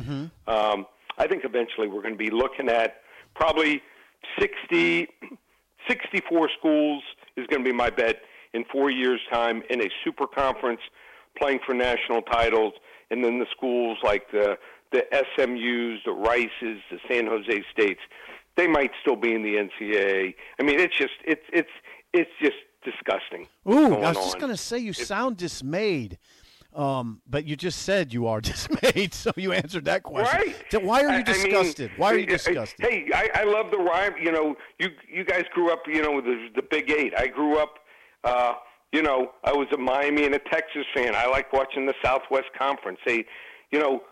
Um, 0.46 0.86
I 1.18 1.26
think 1.26 1.44
eventually 1.44 1.88
we're 1.88 2.02
going 2.02 2.14
to 2.14 2.18
be 2.18 2.30
looking 2.30 2.68
at 2.68 3.00
probably 3.34 3.82
60, 4.38 5.08
64 5.88 6.50
schools 6.58 7.02
is 7.36 7.46
going 7.46 7.64
to 7.64 7.68
be 7.68 7.72
my 7.74 7.90
bet 7.90 8.16
in 8.52 8.64
four 8.70 8.90
years' 8.90 9.20
time 9.32 9.62
in 9.70 9.80
a 9.82 9.88
super 10.04 10.26
conference 10.26 10.80
playing 11.38 11.60
for 11.66 11.74
national 11.74 12.22
titles, 12.22 12.74
and 13.10 13.24
then 13.24 13.38
the 13.38 13.46
schools 13.56 13.98
like 14.02 14.30
the 14.30 14.58
the 14.92 15.04
SMU's, 15.34 16.00
the 16.04 16.12
Rices, 16.12 16.80
the 16.90 16.98
San 17.08 17.26
Jose 17.26 17.64
States, 17.72 18.00
they 18.56 18.66
might 18.68 18.92
still 19.02 19.16
be 19.16 19.34
in 19.34 19.42
the 19.42 19.56
NCAA. 19.56 20.34
I 20.58 20.62
mean, 20.62 20.78
it's 20.80 20.96
just 20.96 21.14
it's 21.24 21.44
it's 21.52 21.70
it's 22.12 22.30
just 22.40 22.56
disgusting. 22.86 23.46
Ooh, 23.68 23.96
I 23.96 24.08
was 24.08 24.16
just 24.16 24.38
going 24.38 24.52
to 24.52 24.56
say 24.56 24.78
you 24.78 24.92
sound 24.92 25.36
dismayed. 25.36 26.18
Um, 26.74 27.22
but 27.26 27.46
you 27.46 27.56
just 27.56 27.82
said 27.82 28.12
you 28.12 28.26
are 28.26 28.40
dismayed, 28.52 29.14
so 29.14 29.32
you 29.36 29.52
answered 29.52 29.86
that 29.86 30.02
question. 30.02 30.40
Right. 30.40 30.56
So 30.70 30.78
why 30.78 31.04
are 31.04 31.08
you 31.08 31.08
I 31.08 31.16
mean, 31.16 31.24
disgusted? 31.24 31.90
why 31.96 32.12
are 32.12 32.18
you 32.18 32.26
disgusted? 32.26 32.86
Hey, 32.86 33.08
I, 33.14 33.30
I 33.34 33.44
love 33.44 33.70
the 33.70 33.78
rhyme. 33.78 34.12
You 34.22 34.30
know, 34.30 34.54
you 34.78 34.90
you 35.10 35.24
guys 35.24 35.44
grew 35.54 35.72
up, 35.72 35.84
you 35.86 36.02
know, 36.02 36.12
with 36.12 36.26
the, 36.26 36.48
the 36.54 36.62
Big 36.62 36.90
Eight. 36.90 37.14
I 37.16 37.28
grew 37.28 37.58
up, 37.58 37.78
uh, 38.24 38.54
you 38.92 39.00
know, 39.00 39.32
I 39.42 39.52
was 39.52 39.68
a 39.72 39.78
Miami 39.78 40.26
and 40.26 40.34
a 40.34 40.38
Texas 40.38 40.84
fan. 40.94 41.14
I 41.14 41.26
like 41.26 41.50
watching 41.50 41.86
the 41.86 41.94
Southwest 42.04 42.48
Conference. 42.58 42.98
They, 43.06 43.24
you 43.70 43.78
know, 43.78 44.02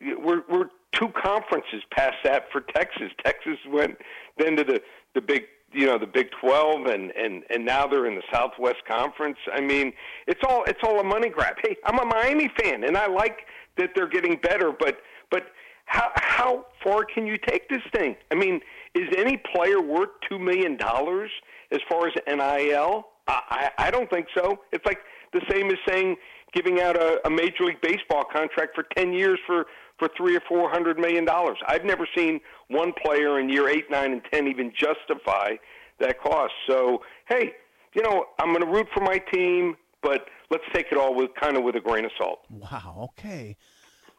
we're 0.00 0.42
we're 0.48 0.66
two 0.92 1.08
conferences 1.08 1.82
past 1.90 2.16
that 2.22 2.44
for 2.52 2.60
Texas. 2.74 3.10
Texas 3.24 3.58
went 3.68 3.96
then 4.38 4.54
to 4.56 4.62
the 4.62 4.80
the 5.16 5.20
big 5.20 5.42
you 5.72 5.86
know 5.86 5.98
the 5.98 6.06
Big 6.06 6.30
12 6.40 6.86
and 6.86 7.10
and 7.12 7.44
and 7.50 7.64
now 7.64 7.86
they're 7.86 8.06
in 8.06 8.14
the 8.14 8.22
Southwest 8.32 8.84
Conference. 8.88 9.38
I 9.52 9.60
mean, 9.60 9.92
it's 10.26 10.40
all 10.46 10.64
it's 10.64 10.80
all 10.82 11.00
a 11.00 11.04
money 11.04 11.28
grab. 11.28 11.56
Hey, 11.62 11.76
I'm 11.84 11.98
a 11.98 12.04
Miami 12.04 12.50
fan 12.60 12.84
and 12.84 12.96
I 12.96 13.06
like 13.06 13.40
that 13.76 13.90
they're 13.94 14.08
getting 14.08 14.36
better, 14.42 14.72
but 14.72 14.98
but 15.30 15.46
how 15.86 16.10
how 16.14 16.66
far 16.82 17.04
can 17.04 17.26
you 17.26 17.36
take 17.46 17.68
this 17.68 17.82
thing? 17.94 18.16
I 18.30 18.34
mean, 18.34 18.60
is 18.94 19.08
any 19.16 19.40
player 19.54 19.80
worth 19.80 20.10
2 20.28 20.38
million 20.38 20.76
dollars 20.76 21.30
as 21.70 21.80
far 21.88 22.08
as 22.08 22.14
NIL? 22.26 23.08
I, 23.26 23.70
I 23.78 23.86
I 23.86 23.90
don't 23.90 24.10
think 24.10 24.26
so. 24.36 24.60
It's 24.72 24.84
like 24.86 24.98
the 25.32 25.42
same 25.50 25.70
as 25.70 25.78
saying 25.88 26.16
giving 26.52 26.80
out 26.80 26.96
a, 26.96 27.20
a 27.26 27.30
major 27.30 27.64
league 27.64 27.80
baseball 27.82 28.24
contract 28.32 28.74
for 28.74 28.86
10 28.96 29.12
years 29.12 29.38
for 29.46 29.66
for 29.98 30.08
3 30.16 30.36
or 30.36 30.40
400 30.48 30.98
million 30.98 31.24
dollars. 31.24 31.58
I've 31.66 31.84
never 31.84 32.06
seen 32.16 32.40
one 32.68 32.92
player 33.02 33.38
in 33.40 33.48
year 33.48 33.68
8, 33.68 33.90
9 33.90 34.12
and 34.12 34.22
10 34.32 34.46
even 34.48 34.72
justify 34.76 35.56
that 36.00 36.20
cost. 36.20 36.52
So, 36.68 37.02
hey, 37.28 37.52
you 37.94 38.02
know, 38.02 38.26
I'm 38.38 38.52
going 38.52 38.60
to 38.64 38.70
root 38.70 38.88
for 38.92 39.00
my 39.02 39.18
team, 39.32 39.76
but 40.02 40.26
let's 40.50 40.64
take 40.74 40.86
it 40.92 40.98
all 40.98 41.14
with 41.14 41.30
kind 41.40 41.56
of 41.56 41.62
with 41.64 41.76
a 41.76 41.80
grain 41.80 42.04
of 42.04 42.10
salt. 42.18 42.40
Wow. 42.50 43.10
Okay. 43.18 43.56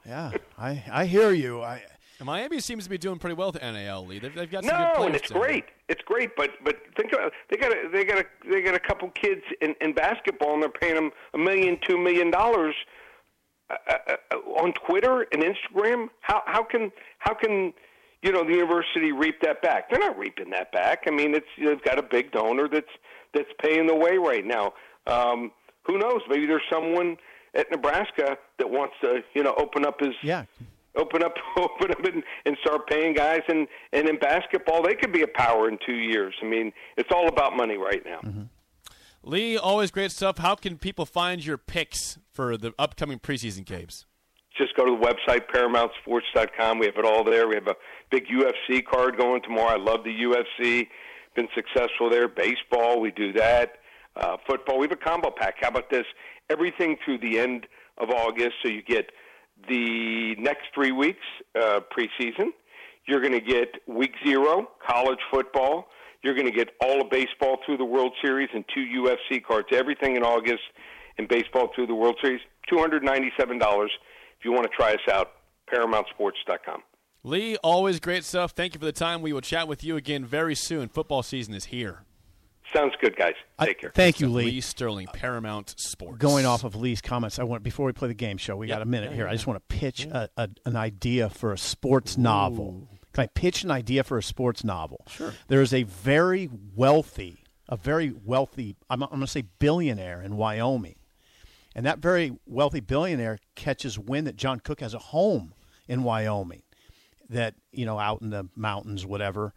Yeah, 0.05 0.31
I 0.57 0.84
I 0.89 1.05
hear 1.05 1.31
you. 1.31 1.62
I 1.62 1.81
Miami 2.24 2.60
seems 2.62 2.86
to 2.86 2.89
be 2.89 2.98
doing 2.98 3.19
pretty 3.19 3.36
well 3.36 3.51
with 3.51 3.62
NIL 3.62 4.05
lead. 4.07 4.24
They've, 4.24 4.34
they've 4.34 4.50
got 4.50 4.63
some 4.63 4.75
good 4.75 4.84
No, 4.84 4.93
players 4.96 5.05
and 5.07 5.15
it's 5.15 5.29
down 5.29 5.39
there. 5.41 5.48
great. 5.50 5.65
It's 5.89 6.01
great, 6.03 6.29
but 6.38 6.51
but 6.63 6.77
think 6.96 7.12
about 7.13 7.27
it. 7.27 7.34
they 7.50 7.57
got 7.57 7.72
a, 7.74 7.89
they 7.91 8.03
got 8.05 8.17
a 8.19 8.25
they 8.50 8.62
got 8.62 8.74
a 8.74 8.79
couple 8.79 9.10
kids 9.10 9.41
in, 9.62 9.75
in 9.81 9.93
basketball, 9.93 10.53
and 10.53 10.63
they're 10.63 10.69
paying 10.69 10.96
them 10.96 11.12
a 11.34 11.38
million, 11.38 11.77
two 11.86 11.98
million 11.98 12.31
dollars 12.31 12.74
uh, 13.70 13.76
uh, 13.90 14.14
uh, 14.32 14.36
on 14.62 14.74
Twitter 14.74 15.26
and 15.32 15.44
Instagram. 15.44 16.08
How 16.22 16.42
how 16.46 16.64
can 16.64 16.92
how 17.20 17.34
can 17.34 17.74
you 18.22 18.32
know 18.32 18.44
the 18.44 18.54
university 18.54 19.12
reap 19.12 19.42
that 19.42 19.62
back? 19.62 19.90
They're 19.90 20.00
not 20.00 20.18
reaping 20.18 20.50
that 20.52 20.72
back. 20.72 21.04
I 21.08 21.12
mean, 21.12 21.36
it's 21.36 21.48
they've 21.58 21.84
got 21.84 22.00
a 22.00 22.04
big 22.04 22.32
donor 22.32 22.68
that's 22.68 22.88
that's 23.34 23.50
paying 23.62 23.88
the 23.88 23.96
way 23.96 24.18
right 24.18 24.46
now. 24.46 24.74
Um, 25.06 25.52
who 25.84 25.98
knows? 25.98 26.22
Maybe 26.30 26.46
there's 26.46 26.64
someone 26.72 27.18
at 27.56 27.70
Nebraska 27.72 28.38
that 28.60 28.70
wants 28.70 28.96
to 29.02 29.22
you 29.34 29.44
know 29.44 29.54
open 29.58 29.86
up 29.86 30.00
his 30.00 30.14
yeah. 30.22 30.46
open 30.96 31.24
up 31.24 31.34
open 31.58 31.92
up 31.92 32.04
and, 32.06 32.24
and 32.46 32.58
start 32.62 32.88
paying 32.88 33.14
guys 33.14 33.42
and 33.50 33.68
and 33.94 34.08
in 34.08 34.18
basketball 34.18 34.82
they 34.82 34.96
could 34.96 35.12
be 35.12 35.24
a 35.24 35.28
power 35.28 35.68
in 35.68 35.78
two 35.86 35.96
years 35.96 36.34
i 36.42 36.46
mean 36.46 36.72
it's 36.98 37.10
all 37.12 37.28
about 37.28 37.56
money 37.56 37.78
right 37.78 38.04
now 38.06 38.20
Lee, 39.24 39.58
always 39.58 39.92
great 39.92 40.12
stuff. 40.12 40.38
How 40.38 40.56
can 40.56 40.78
people 40.78 41.06
find 41.06 41.46
your 41.46 41.58
picks 41.58 42.18
for 42.32 42.58
the 42.58 42.74
upcoming 42.80 43.20
preseason 43.20 43.66
games? 43.66 44.06
just 44.58 44.76
go 44.76 44.86
to 44.86 44.98
the 45.00 45.06
website 45.06 45.44
paramountsports.com 45.54 46.80
we 46.80 46.88
have 46.88 46.98
it 46.98 47.06
all 47.06 47.24
there. 47.24 47.48
We 47.48 47.56
have 47.56 47.68
a 47.68 47.76
big 48.10 48.26
ufc 48.28 48.86
card 48.86 49.18
going 49.18 49.42
tomorrow. 49.44 49.70
I 49.70 49.78
love 49.78 50.04
the 50.04 50.14
ufc 50.24 50.88
been 51.36 51.48
successful 51.54 52.10
there. 52.10 52.28
Baseball 52.28 53.00
we 53.00 53.12
do 53.12 53.32
that. 53.34 53.74
Uh, 54.16 54.38
football 54.48 54.80
we 54.80 54.88
have 54.88 54.92
a 54.92 54.96
combo 54.96 55.30
pack. 55.30 55.56
How 55.62 55.70
about 55.70 55.90
this? 55.90 56.06
Everything 56.50 56.98
through 57.06 57.20
the 57.20 57.38
end 57.38 57.68
of 58.00 58.10
august. 58.10 58.56
So 58.64 58.70
you 58.70 58.82
get 58.82 59.12
the 59.70 60.36
next 60.40 60.64
three 60.74 60.92
weeks 60.92 61.26
uh, 61.56 61.82
preseason. 61.96 62.48
You're 63.08 63.22
going 63.22 63.34
to 63.34 63.40
get 63.40 63.70
week 63.88 64.14
zero, 64.26 64.68
college 64.86 65.20
football. 65.32 65.88
You're 66.27 66.36
going 66.36 66.46
to 66.46 66.51
get 66.51 66.72
all 66.81 67.00
of 67.00 67.10
baseball 67.10 67.55
through 67.65 67.77
the 67.77 67.86
World 67.86 68.12
Series 68.22 68.50
and 68.53 68.65
two 68.75 68.81
UFC 68.81 69.41
cards. 69.41 69.69
Everything 69.72 70.17
in 70.17 70.24
August 70.24 70.60
in 71.17 71.25
baseball 71.25 71.69
through 71.74 71.88
the 71.88 71.96
World 71.96 72.17
Series. 72.22 72.41
$297 72.69 73.86
if 73.86 74.43
you 74.43 74.51
want 74.51 74.63
to 74.63 74.69
try 74.77 74.91
us 74.93 75.00
out. 75.10 75.29
ParamountSports.com. 75.74 76.81
Lee, 77.24 77.55
always 77.63 78.01
great 78.01 78.25
stuff. 78.25 78.51
Thank 78.51 78.74
you 78.74 78.79
for 78.79 78.86
the 78.86 78.91
time. 78.91 79.22
We 79.22 79.31
will 79.31 79.39
chat 79.39 79.69
with 79.69 79.86
you 79.86 79.96
again 79.96 80.25
very 80.25 80.53
soon. 80.53 80.89
Football 80.89 81.24
season 81.24 81.53
is 81.53 81.65
here. 81.65 82.03
Sounds 82.75 82.91
good, 83.01 83.15
guys. 83.15 83.34
I- 83.57 83.67
Take 83.67 83.79
care. 83.79 83.91
Thank 83.96 84.19
you, 84.19 84.27
Lee 84.27 84.46
Lee. 84.51 84.60
Sterling, 84.62 85.07
Paramount 85.13 85.75
Sports. 85.79 86.17
Going 86.17 86.46
off 86.46 86.65
of 86.65 86.75
Lee's 86.75 87.00
comments, 87.00 87.39
I 87.39 87.43
want 87.43 87.63
before 87.63 87.86
we 87.86 87.93
play 87.93 88.10
the 88.10 88.13
game 88.13 88.36
show, 88.36 88.57
we 88.57 88.67
Yeah, 88.67 88.75
got 88.75 88.81
a 88.81 88.86
minute 88.86 89.12
yeah, 89.12 89.15
here. 89.15 89.25
yeah, 89.27 89.31
I 89.31 89.36
just 89.36 89.48
want 89.48 89.62
to 89.69 89.75
pitch 89.77 90.05
a, 90.07 90.29
a, 90.36 90.50
an 90.65 90.75
idea 90.75 91.29
for 91.29 91.53
a 91.53 91.57
sports 91.57 92.17
novel. 92.17 92.89
Can 93.18 93.24
I 93.24 93.28
pitch 93.34 93.64
an 93.64 93.72
idea 93.72 94.04
for 94.04 94.20
a 94.20 94.22
sports 94.22 94.64
novel? 94.64 95.04
Sure. 95.08 95.34
There 95.48 95.64
is 95.64 95.74
a 95.74 95.82
very 95.82 96.52
wealthy, 96.76 97.44
a 97.68 97.76
very 97.76 98.14
wealthy, 98.24 98.76
I'm, 98.92 99.02
I'm 99.02 99.10
going 99.10 99.22
to 99.22 99.28
say 99.28 99.46
billionaire 99.58 100.22
in 100.22 100.38
Wyoming. 100.38 100.98
And 101.74 101.84
that 101.88 101.98
very 101.98 102.38
wealthy 102.46 102.80
billionaire 102.80 103.40
catches 103.56 103.98
wind 103.98 104.28
that 104.28 104.36
John 104.36 104.60
Cook 104.60 104.82
has 104.82 104.94
a 104.94 105.00
home 105.00 105.56
in 105.88 106.04
Wyoming, 106.04 106.62
that, 107.28 107.56
you 107.72 107.88
know, 107.88 107.98
out 107.98 108.22
in 108.22 108.30
the 108.30 108.50
mountains, 108.56 109.04
whatever. 109.04 109.56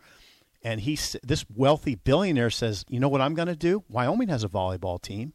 And 0.62 0.80
he, 0.80 0.98
this 1.22 1.44
wealthy 1.54 1.96
billionaire 1.96 2.48
says, 2.48 2.86
you 2.88 2.98
know 2.98 3.10
what 3.10 3.20
I'm 3.20 3.34
going 3.34 3.48
to 3.48 3.56
do? 3.56 3.84
Wyoming 3.90 4.28
has 4.28 4.42
a 4.42 4.48
volleyball 4.48 5.02
team. 5.02 5.34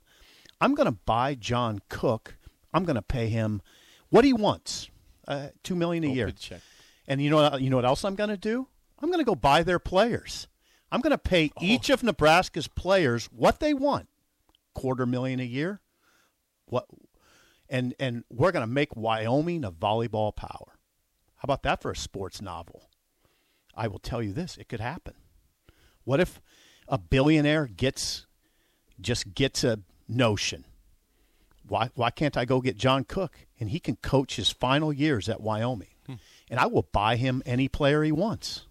I'm 0.59 0.73
going 0.73 0.87
to 0.87 0.97
buy 1.05 1.35
John 1.35 1.79
Cook. 1.89 2.37
I'm 2.73 2.85
going 2.85 2.95
to 2.95 3.03
pay 3.03 3.29
him 3.29 3.61
what 4.09 4.25
he 4.25 4.33
wants, 4.33 4.89
uh, 5.27 5.49
two 5.61 5.75
million 5.75 6.03
a 6.05 6.07
year. 6.07 6.31
Check. 6.31 6.61
And 7.07 7.21
you 7.21 7.29
know, 7.29 7.37
what- 7.37 7.61
you 7.61 7.69
know 7.69 7.75
what 7.75 7.85
else 7.85 8.03
I'm 8.03 8.15
going 8.15 8.29
to 8.29 8.37
do? 8.37 8.67
I'm 8.99 9.09
going 9.09 9.19
to 9.19 9.25
go 9.25 9.35
buy 9.35 9.63
their 9.63 9.79
players. 9.79 10.47
I'm 10.91 11.01
going 11.01 11.11
to 11.11 11.17
pay 11.17 11.51
oh. 11.57 11.61
each 11.61 11.89
of 11.89 12.03
Nebraska's 12.03 12.67
players 12.67 13.25
what 13.25 13.59
they 13.59 13.73
want. 13.73 14.07
Quarter 14.73 15.05
million 15.05 15.39
a 15.39 15.43
year. 15.43 15.81
What 16.65 16.85
and 17.69 17.93
and 17.99 18.23
we're 18.29 18.51
going 18.51 18.65
to 18.65 18.71
make 18.71 18.95
Wyoming 18.95 19.63
a 19.63 19.71
volleyball 19.71 20.35
power. 20.35 20.77
How 21.35 21.43
about 21.43 21.63
that 21.63 21.81
for 21.81 21.91
a 21.91 21.95
sports 21.95 22.41
novel? 22.41 22.89
I 23.75 23.87
will 23.87 23.99
tell 23.99 24.21
you 24.21 24.31
this, 24.33 24.57
it 24.57 24.69
could 24.69 24.79
happen. 24.79 25.15
What 26.03 26.19
if 26.19 26.41
a 26.87 26.97
billionaire 26.97 27.67
gets 27.67 28.25
just 28.99 29.33
gets 29.33 29.63
a 29.63 29.79
notion? 30.07 30.65
Why 31.67 31.89
why 31.95 32.09
can't 32.09 32.37
I 32.37 32.45
go 32.45 32.61
get 32.61 32.77
John 32.77 33.03
Cook 33.03 33.37
and 33.59 33.69
he 33.69 33.79
can 33.79 33.97
coach 33.97 34.35
his 34.35 34.49
final 34.49 34.93
years 34.93 35.27
at 35.27 35.41
Wyoming? 35.41 35.94
And 36.49 36.59
I 36.59 36.67
will 36.67 36.87
buy 36.91 37.15
him 37.15 37.41
any 37.45 37.67
player 37.67 38.03
he 38.03 38.11
wants. 38.11 38.65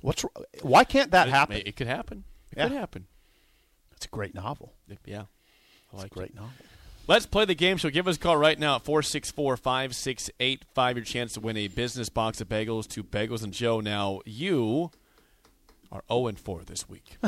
What's 0.00 0.24
why 0.62 0.84
can't 0.84 1.10
that 1.10 1.28
It- 1.28 1.30
happen? 1.32 1.62
It, 1.64 1.76
could 1.76 1.86
happen. 1.88 2.24
It 2.52 2.58
Yeah. 2.58 2.68
could 2.68 2.76
happen. 2.76 3.06
It's 3.96 4.06
a 4.06 4.08
great 4.08 4.34
novel. 4.34 4.72
Yeah. 5.04 5.22
I 5.22 5.24
It's 5.92 6.02
like 6.02 6.12
a 6.12 6.14
great 6.14 6.30
it. 6.30 6.36
novel. 6.36 6.52
Let's 7.08 7.26
play 7.26 7.44
the 7.46 7.54
game. 7.54 7.78
So 7.78 7.90
give 7.90 8.06
us 8.06 8.16
a 8.16 8.18
call 8.18 8.36
right 8.36 8.58
now 8.58 8.76
at 8.76 8.84
464 8.84 9.56
5685. 9.56 10.96
Your 10.96 11.04
chance 11.04 11.32
to 11.34 11.40
win 11.40 11.56
a 11.56 11.68
business 11.68 12.08
box 12.10 12.40
of 12.40 12.48
bagels 12.48 12.86
to 12.88 13.02
Bagels 13.02 13.42
and 13.42 13.52
Joe. 13.52 13.80
Now, 13.80 14.20
you 14.26 14.90
are 15.90 16.04
0 16.08 16.26
and 16.28 16.38
4 16.38 16.62
this 16.64 16.88
week. 16.88 17.16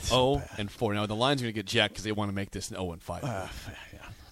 0 0.00 0.42
and 0.56 0.70
4. 0.70 0.94
Now, 0.94 1.06
the 1.06 1.14
line's 1.14 1.40
going 1.42 1.52
to 1.52 1.56
get 1.58 1.66
jacked 1.66 1.94
because 1.94 2.04
they 2.04 2.12
want 2.12 2.30
to 2.30 2.34
make 2.34 2.50
this 2.50 2.70
an 2.70 2.76
0 2.76 2.92
and 2.92 3.02
5. 3.02 3.22
Uh, 3.24 3.48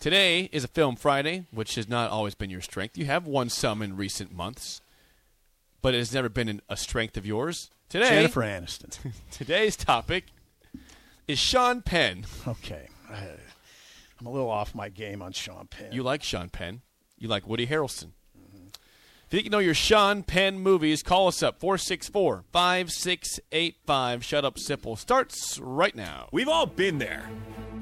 Today 0.07 0.49
is 0.53 0.63
a 0.63 0.69
Film 0.69 0.95
Friday, 0.95 1.47
which 1.51 1.75
has 1.75 1.89
not 1.89 2.13
always 2.13 2.37
been 2.37 2.49
your 2.49 2.61
strength. 2.61 2.97
You 2.97 3.07
have 3.07 3.27
won 3.27 3.49
some 3.49 3.83
in 3.83 3.97
recent 3.97 4.33
months, 4.33 4.81
but 5.83 5.95
it 5.95 5.99
has 5.99 6.15
never 6.15 6.29
been 6.29 6.49
an, 6.49 6.63
a 6.69 6.77
strength 6.77 7.17
of 7.17 7.27
yours. 7.27 7.73
Today, 7.89 8.11
Jennifer 8.11 8.43
Aniston. 8.43 8.99
today's 9.33 9.75
topic 9.75 10.27
is 11.27 11.41
Sean 11.41 11.83
Penn. 11.83 12.25
Okay. 12.47 12.87
I, 13.11 13.17
I'm 14.21 14.27
a 14.27 14.31
little 14.31 14.49
off 14.49 14.77
my 14.77 14.91
game 14.91 15.23
on 15.23 15.33
Sean 15.33 15.67
Penn. 15.67 15.91
You 15.91 16.05
like 16.05 16.23
Sean 16.23 16.51
Penn. 16.51 16.83
You 17.19 17.27
like 17.27 17.49
Woody 17.49 17.67
Harrelson. 17.67 18.11
If 18.37 19.33
you 19.33 19.39
think 19.39 19.45
you 19.47 19.51
know 19.51 19.59
your 19.59 19.75
Sean 19.75 20.23
Penn 20.23 20.61
movies, 20.61 21.03
call 21.03 21.27
us 21.27 21.43
up 21.43 21.59
464 21.59 22.45
5685. 22.53 24.25
Shut 24.25 24.45
Up 24.45 24.55
Sipple 24.55 24.97
starts 24.97 25.59
right 25.59 25.97
now. 25.97 26.29
We've 26.31 26.49
all 26.49 26.67
been 26.67 26.99
there. 26.99 27.29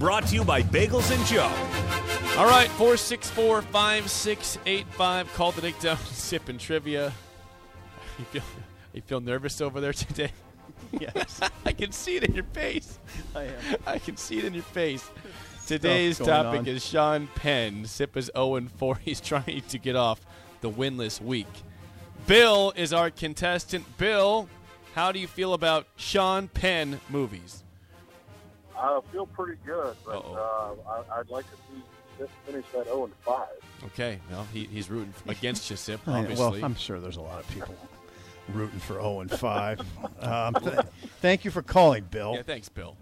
Brought 0.00 0.26
to 0.28 0.34
you 0.34 0.44
by 0.44 0.62
Bagels 0.62 1.14
and 1.14 1.22
Joe. 1.26 1.52
All 2.40 2.46
right, 2.46 2.70
464 2.70 3.60
5685. 3.60 5.34
Call 5.34 5.52
the 5.52 5.60
Nick 5.60 5.78
Down 5.78 5.98
Sipping 6.10 6.56
Trivia. 6.56 7.12
You 8.18 8.24
feel, 8.24 8.42
you 8.94 9.02
feel 9.02 9.20
nervous 9.20 9.60
over 9.60 9.78
there 9.78 9.92
today? 9.92 10.30
yes. 10.98 11.42
I 11.66 11.72
can 11.72 11.92
see 11.92 12.16
it 12.16 12.24
in 12.24 12.34
your 12.34 12.44
face. 12.44 12.98
I 13.36 13.42
am. 13.42 13.52
I 13.86 13.98
can 13.98 14.16
see 14.16 14.38
it 14.38 14.46
in 14.46 14.54
your 14.54 14.62
face. 14.62 15.06
Today's 15.66 16.16
topic 16.16 16.60
on. 16.60 16.66
is 16.66 16.82
Sean 16.82 17.28
Penn. 17.34 17.84
Sip 17.84 18.16
is 18.16 18.30
0 18.34 18.54
and 18.54 18.70
4. 18.70 18.96
He's 19.04 19.20
trying 19.20 19.60
to 19.68 19.78
get 19.78 19.96
off 19.96 20.24
the 20.62 20.70
winless 20.70 21.20
week. 21.20 21.46
Bill 22.26 22.72
is 22.74 22.94
our 22.94 23.10
contestant. 23.10 23.84
Bill, 23.98 24.48
how 24.94 25.12
do 25.12 25.18
you 25.18 25.26
feel 25.26 25.52
about 25.52 25.86
Sean 25.96 26.48
Penn 26.48 27.02
movies? 27.10 27.64
I 28.80 29.00
feel 29.12 29.26
pretty 29.26 29.58
good, 29.66 29.96
but 30.04 30.16
Uh-oh. 30.16 30.76
uh, 30.88 30.90
I, 31.14 31.20
I'd 31.20 31.28
like 31.30 31.44
to 31.50 31.56
see 31.56 31.82
this 32.18 32.28
finish 32.46 32.64
that 32.74 32.84
0 32.86 33.04
and 33.04 33.14
5. 33.24 33.46
Okay, 33.86 34.18
well, 34.30 34.46
he, 34.52 34.64
he's 34.66 34.90
rooting 34.90 35.14
against 35.28 35.68
you, 35.70 35.76
Sip, 35.76 36.00
I 36.06 36.12
know. 36.12 36.18
obviously. 36.20 36.44
Well, 36.44 36.64
I'm 36.64 36.74
sure 36.74 37.00
there's 37.00 37.16
a 37.16 37.20
lot 37.22 37.40
of 37.40 37.48
people 37.48 37.74
rooting 38.52 38.78
for 38.80 38.94
0 38.94 39.20
and 39.20 39.30
5. 39.30 39.80
um, 40.20 40.54
th- 40.54 40.78
thank 41.20 41.44
you 41.44 41.50
for 41.50 41.62
calling, 41.62 42.04
Bill. 42.10 42.34
Yeah, 42.36 42.42
thanks, 42.42 42.68
Bill. 42.68 42.96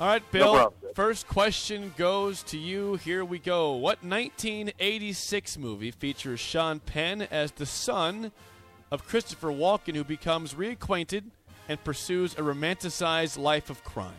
All 0.00 0.06
right, 0.06 0.22
Bill. 0.30 0.54
problem, 0.54 0.92
first 0.94 1.26
question 1.26 1.92
goes 1.96 2.42
to 2.44 2.58
you. 2.58 2.94
Here 2.96 3.24
we 3.24 3.38
go. 3.40 3.72
What 3.72 4.04
1986 4.04 5.58
movie 5.58 5.90
features 5.90 6.38
Sean 6.38 6.78
Penn 6.80 7.22
as 7.22 7.50
the 7.52 7.66
son 7.66 8.30
of 8.92 9.04
Christopher 9.06 9.48
Walken, 9.48 9.96
who 9.96 10.04
becomes 10.04 10.54
reacquainted 10.54 11.24
and 11.68 11.82
pursues 11.82 12.34
a 12.34 12.42
romanticized 12.42 13.36
life 13.38 13.70
of 13.70 13.82
crime? 13.82 14.12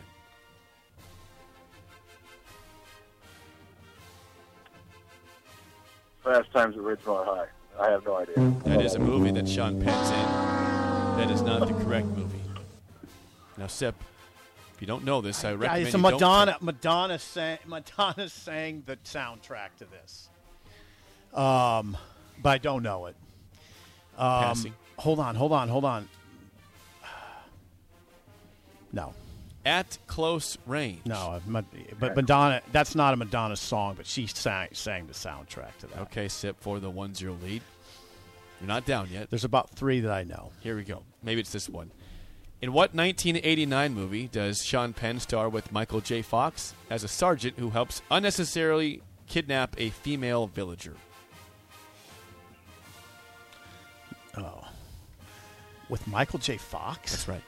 Fast 6.22 6.52
Times 6.52 6.76
at 6.76 6.82
Ridgemont 6.82 7.24
High. 7.24 7.46
I 7.80 7.90
have 7.90 8.04
no 8.04 8.16
idea. 8.18 8.34
That 8.64 8.82
is 8.84 8.94
a 8.94 8.98
movie 8.98 9.30
that 9.32 9.48
Sean 9.48 9.82
Penn's 9.82 10.08
in. 10.10 10.26
That 11.18 11.30
is 11.30 11.42
not 11.42 11.66
the 11.66 11.74
correct 11.84 12.06
movie. 12.08 12.38
Now, 13.56 13.66
Sip, 13.68 13.94
if 14.74 14.80
you 14.80 14.86
don't 14.86 15.04
know 15.04 15.20
this, 15.20 15.44
I 15.44 15.50
Yeah, 15.50 15.56
recommend 15.56 15.86
it's 15.86 15.94
a 15.94 15.98
you 15.98 16.02
don't- 16.02 16.12
Madonna. 16.12 16.56
Madonna 16.60 17.18
sang. 17.18 17.58
Madonna 17.66 18.28
sang 18.28 18.82
the 18.86 18.96
soundtrack 18.98 19.70
to 19.78 19.86
this. 19.86 20.28
Um, 21.32 21.96
but 22.42 22.50
I 22.50 22.58
don't 22.58 22.82
know 22.82 23.06
it. 23.06 23.16
Um, 24.18 24.42
Passing. 24.42 24.74
hold 24.98 25.18
on, 25.20 25.34
hold 25.36 25.52
on, 25.52 25.68
hold 25.68 25.84
on. 25.84 26.08
No, 28.92 29.14
At 29.64 29.98
close 30.06 30.56
range. 30.66 31.04
no, 31.04 31.40
but 31.46 32.16
Madonna. 32.16 32.62
That's 32.72 32.94
not 32.94 33.12
a 33.12 33.16
Madonna 33.16 33.56
song, 33.56 33.94
but 33.94 34.06
she 34.06 34.26
sang 34.26 34.68
sang 34.72 35.06
the 35.06 35.12
soundtrack 35.12 35.76
to 35.80 35.86
that. 35.88 35.98
Okay, 36.02 36.28
Sip 36.28 36.56
for 36.60 36.80
the 36.80 36.88
1 36.88 37.14
0 37.14 37.36
lead. 37.42 37.62
You're 38.60 38.68
not 38.68 38.86
down 38.86 39.08
yet. 39.10 39.28
There's 39.30 39.44
about 39.44 39.70
three 39.70 40.00
that 40.00 40.12
I 40.12 40.24
know. 40.24 40.50
Here 40.60 40.76
we 40.76 40.84
go. 40.84 41.02
Maybe 41.22 41.40
it's 41.40 41.52
this 41.52 41.68
one. 41.68 41.90
In 42.62 42.72
what 42.72 42.94
1989 42.94 43.94
movie 43.94 44.28
does 44.28 44.62
Sean 44.62 44.92
Penn 44.92 45.18
star 45.18 45.48
with 45.48 45.72
Michael 45.72 46.00
J. 46.02 46.20
Fox 46.20 46.74
as 46.90 47.04
a 47.04 47.08
sergeant 47.08 47.58
who 47.58 47.70
helps 47.70 48.02
unnecessarily 48.10 49.00
kidnap 49.26 49.74
a 49.78 49.90
female 49.90 50.46
villager? 50.46 50.94
Oh, 54.36 54.62
with 55.88 56.06
Michael 56.06 56.38
J. 56.38 56.58
Fox. 56.58 57.12
That's 57.12 57.28
right. 57.28 57.42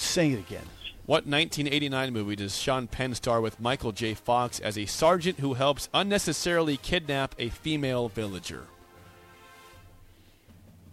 Say 0.00 0.32
it 0.32 0.38
again. 0.38 0.64
What 1.04 1.26
1989 1.26 2.12
movie 2.12 2.36
does 2.36 2.56
Sean 2.56 2.86
Penn 2.86 3.14
star 3.14 3.40
with 3.40 3.60
Michael 3.60 3.92
J. 3.92 4.14
Fox 4.14 4.58
as 4.58 4.78
a 4.78 4.86
sergeant 4.86 5.40
who 5.40 5.54
helps 5.54 5.90
unnecessarily 5.92 6.78
kidnap 6.78 7.34
a 7.38 7.50
female 7.50 8.08
villager? 8.08 8.64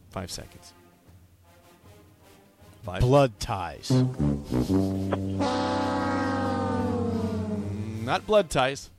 Five 0.09 0.29
seconds. 0.29 0.73
Five. 2.83 3.01
Blood 3.01 3.39
ties. 3.39 3.89
Not 8.03 8.27
blood 8.27 8.49
ties. 8.49 8.89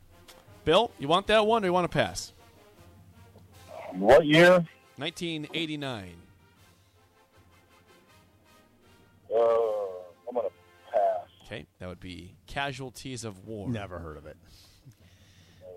Bill, 0.64 0.90
you 0.98 1.06
want 1.06 1.26
that 1.26 1.46
one 1.46 1.62
or 1.62 1.66
you 1.66 1.72
want 1.72 1.84
to 1.84 1.96
pass? 1.96 2.32
What 3.92 4.24
year? 4.24 4.66
1989. 4.96 6.14
Uh, 9.32 9.77
Okay, 11.50 11.66
that 11.78 11.88
would 11.88 12.00
be 12.00 12.34
Casualties 12.46 13.24
of 13.24 13.46
War. 13.46 13.68
Never 13.70 13.98
heard 13.98 14.18
of 14.18 14.26
it. 14.26 14.36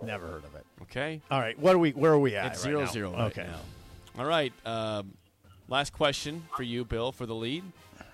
Never 0.04 0.28
heard 0.28 0.44
of 0.44 0.54
it. 0.56 0.66
Okay, 0.82 1.22
All 1.32 1.40
right, 1.40 1.58
what 1.58 1.74
are 1.74 1.78
we? 1.78 1.92
Where 1.92 2.12
are 2.12 2.20
we 2.20 2.36
at? 2.36 2.48
it's 2.54 2.60
right 2.66 2.72
zero 2.72 2.80
now? 2.86 2.92
zero. 2.92 3.12
Right 3.14 3.32
Okay. 3.32 3.44
now. 3.48 3.60
All 4.22 4.26
right. 4.26 4.52
Um, 4.66 5.14
last 5.70 5.94
question 5.94 6.44
for 6.58 6.64
you, 6.64 6.84
Bill, 6.84 7.12
for 7.14 7.26
the 7.26 7.36
lead. 7.36 7.64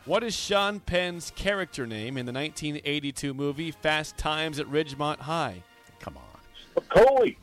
What 0.05 0.23
is 0.23 0.35
Sean 0.35 0.79
Penn's 0.79 1.31
character 1.35 1.87
name 1.87 2.17
in 2.17 2.25
the 2.25 2.31
1982 2.31 3.33
movie 3.33 3.71
Fast 3.71 4.17
Times 4.17 4.59
at 4.59 4.67
Ridgemont 4.67 5.17
High? 5.19 5.63
Come 5.99 6.17
on. 6.17 6.83
Coley. 6.89 7.37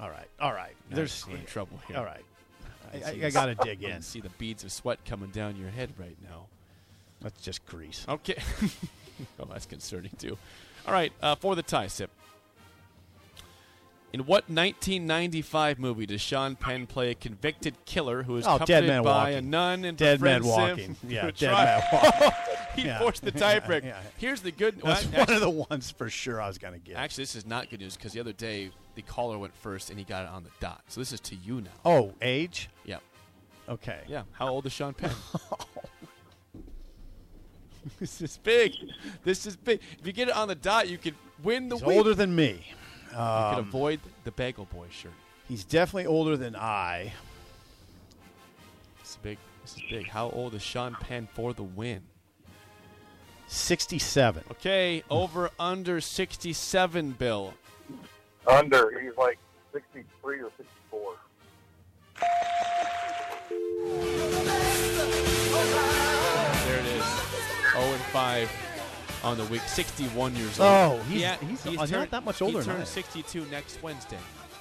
All 0.00 0.10
right. 0.10 0.28
All 0.40 0.52
right. 0.52 0.74
There's 0.90 1.24
There's 1.24 1.40
in 1.40 1.46
trouble 1.46 1.80
here. 1.88 1.96
all 1.96 2.04
right. 2.04 2.22
I, 2.92 3.10
I, 3.10 3.26
I 3.26 3.30
got 3.30 3.46
to 3.46 3.54
dig 3.54 3.80
You 3.80 3.88
in. 3.88 3.94
can 3.94 4.02
see 4.02 4.20
the 4.20 4.28
beads 4.30 4.64
of 4.64 4.70
sweat 4.72 5.04
coming 5.04 5.30
down 5.30 5.56
your 5.56 5.70
head 5.70 5.90
right 5.98 6.16
now. 6.22 6.46
That's 7.20 7.40
just 7.42 7.64
grease. 7.66 8.04
Okay. 8.08 8.36
oh, 9.40 9.44
that's 9.50 9.66
concerning 9.66 10.12
too. 10.18 10.38
All 10.86 10.92
right, 10.92 11.12
uh, 11.22 11.34
for 11.34 11.54
the 11.54 11.62
tie 11.62 11.86
sip. 11.88 12.10
In 14.12 14.20
what 14.22 14.48
1995 14.50 15.78
movie 15.78 16.04
does 16.04 16.20
Sean 16.20 16.56
Penn 16.56 16.88
play 16.88 17.12
a 17.12 17.14
convicted 17.14 17.76
killer 17.84 18.24
who 18.24 18.36
is 18.38 18.44
Oh, 18.46 18.58
Dead 18.58 18.84
Man 18.84 19.04
by 19.04 19.30
Walking. 19.34 19.36
a 19.36 19.42
nun 19.42 19.84
and 19.84 19.96
Dead 19.96 20.20
Man 20.20 20.42
Walking. 20.44 20.96
Yeah, 21.06 21.30
Dead 21.36 21.52
Man 21.52 21.82
Walking. 21.92 22.30
he 22.74 22.82
Yeah. 22.86 22.98
forced 22.98 23.22
the 23.22 23.30
tiebreaker. 23.30 23.82
Yeah, 23.84 23.88
yeah. 23.90 24.02
Here's 24.16 24.40
the 24.40 24.50
good. 24.50 24.82
well, 24.82 24.94
That's 24.94 25.04
actually, 25.14 25.18
one 25.18 25.34
of 25.34 25.40
the 25.42 25.64
ones 25.70 25.92
for 25.92 26.10
sure 26.10 26.40
I 26.40 26.48
was 26.48 26.58
going 26.58 26.72
to 26.74 26.80
get. 26.80 26.96
actually, 26.96 27.22
this 27.22 27.36
is 27.36 27.46
not 27.46 27.70
good 27.70 27.78
news 27.78 27.96
because 27.96 28.12
the 28.12 28.18
other 28.18 28.32
day 28.32 28.70
the 28.96 29.02
caller 29.02 29.38
went 29.38 29.54
first 29.54 29.90
and 29.90 29.98
he 29.98 30.04
got 30.04 30.24
it 30.24 30.30
on 30.30 30.42
the 30.42 30.50
dot. 30.58 30.82
So 30.88 31.00
this 31.00 31.12
is 31.12 31.20
to 31.20 31.36
you 31.36 31.60
now. 31.60 31.70
oh, 31.84 32.12
age? 32.20 32.68
Yeah, 32.84 32.96
Okay. 33.68 34.00
yeah. 34.08 34.22
How 34.32 34.48
old 34.48 34.66
is 34.66 34.72
Sean 34.72 34.92
Penn? 34.92 35.12
this 38.00 38.20
is 38.20 38.36
big. 38.38 38.72
This 39.24 39.46
is 39.46 39.56
big. 39.56 39.80
If 39.98 40.06
you 40.06 40.12
get 40.12 40.28
it 40.28 40.34
on 40.34 40.48
the 40.48 40.54
dot, 40.54 40.88
you 40.88 40.98
could 40.98 41.14
win 41.42 41.68
the 41.68 41.76
He's 41.76 41.84
week. 41.84 41.96
older 41.96 42.14
than 42.14 42.34
me. 42.34 42.64
you 43.10 43.10
could 43.10 43.18
um, 43.18 43.58
avoid 43.58 44.00
the 44.24 44.32
Bagel 44.32 44.66
Boy 44.66 44.86
shirt. 44.90 45.12
He's 45.48 45.64
definitely 45.64 46.06
older 46.06 46.36
than 46.36 46.54
I. 46.54 47.12
This 49.00 49.10
is 49.10 49.18
big. 49.22 49.38
This 49.62 49.76
is 49.76 49.82
big. 49.90 50.08
How 50.08 50.30
old 50.30 50.54
is 50.54 50.62
Sean 50.62 50.94
Penn 51.00 51.28
for 51.34 51.52
the 51.52 51.62
win? 51.62 52.02
67. 53.48 54.44
Okay, 54.52 55.02
over 55.10 55.50
under 55.58 56.00
67, 56.00 57.12
Bill. 57.12 57.52
Under. 58.46 59.00
He's 59.00 59.16
like 59.16 59.38
63 59.72 60.40
or 60.40 60.50
64. 60.56 61.14
0 68.12 68.46
5 68.46 69.20
on 69.24 69.36
the 69.38 69.44
week. 69.46 69.60
61 69.62 70.34
years 70.36 70.58
old. 70.60 70.68
Oh, 70.68 71.02
he's- 71.08 71.20
Yeah, 71.20 71.36
he's 71.48 71.64
not 71.76 71.88
turned- 71.88 72.10
that 72.10 72.24
much 72.24 72.40
older 72.42 72.60
He 72.60 72.66
than 72.66 72.76
turns 72.76 72.88
62 72.88 73.44
next 73.46 73.82
Wednesday. 73.82 74.18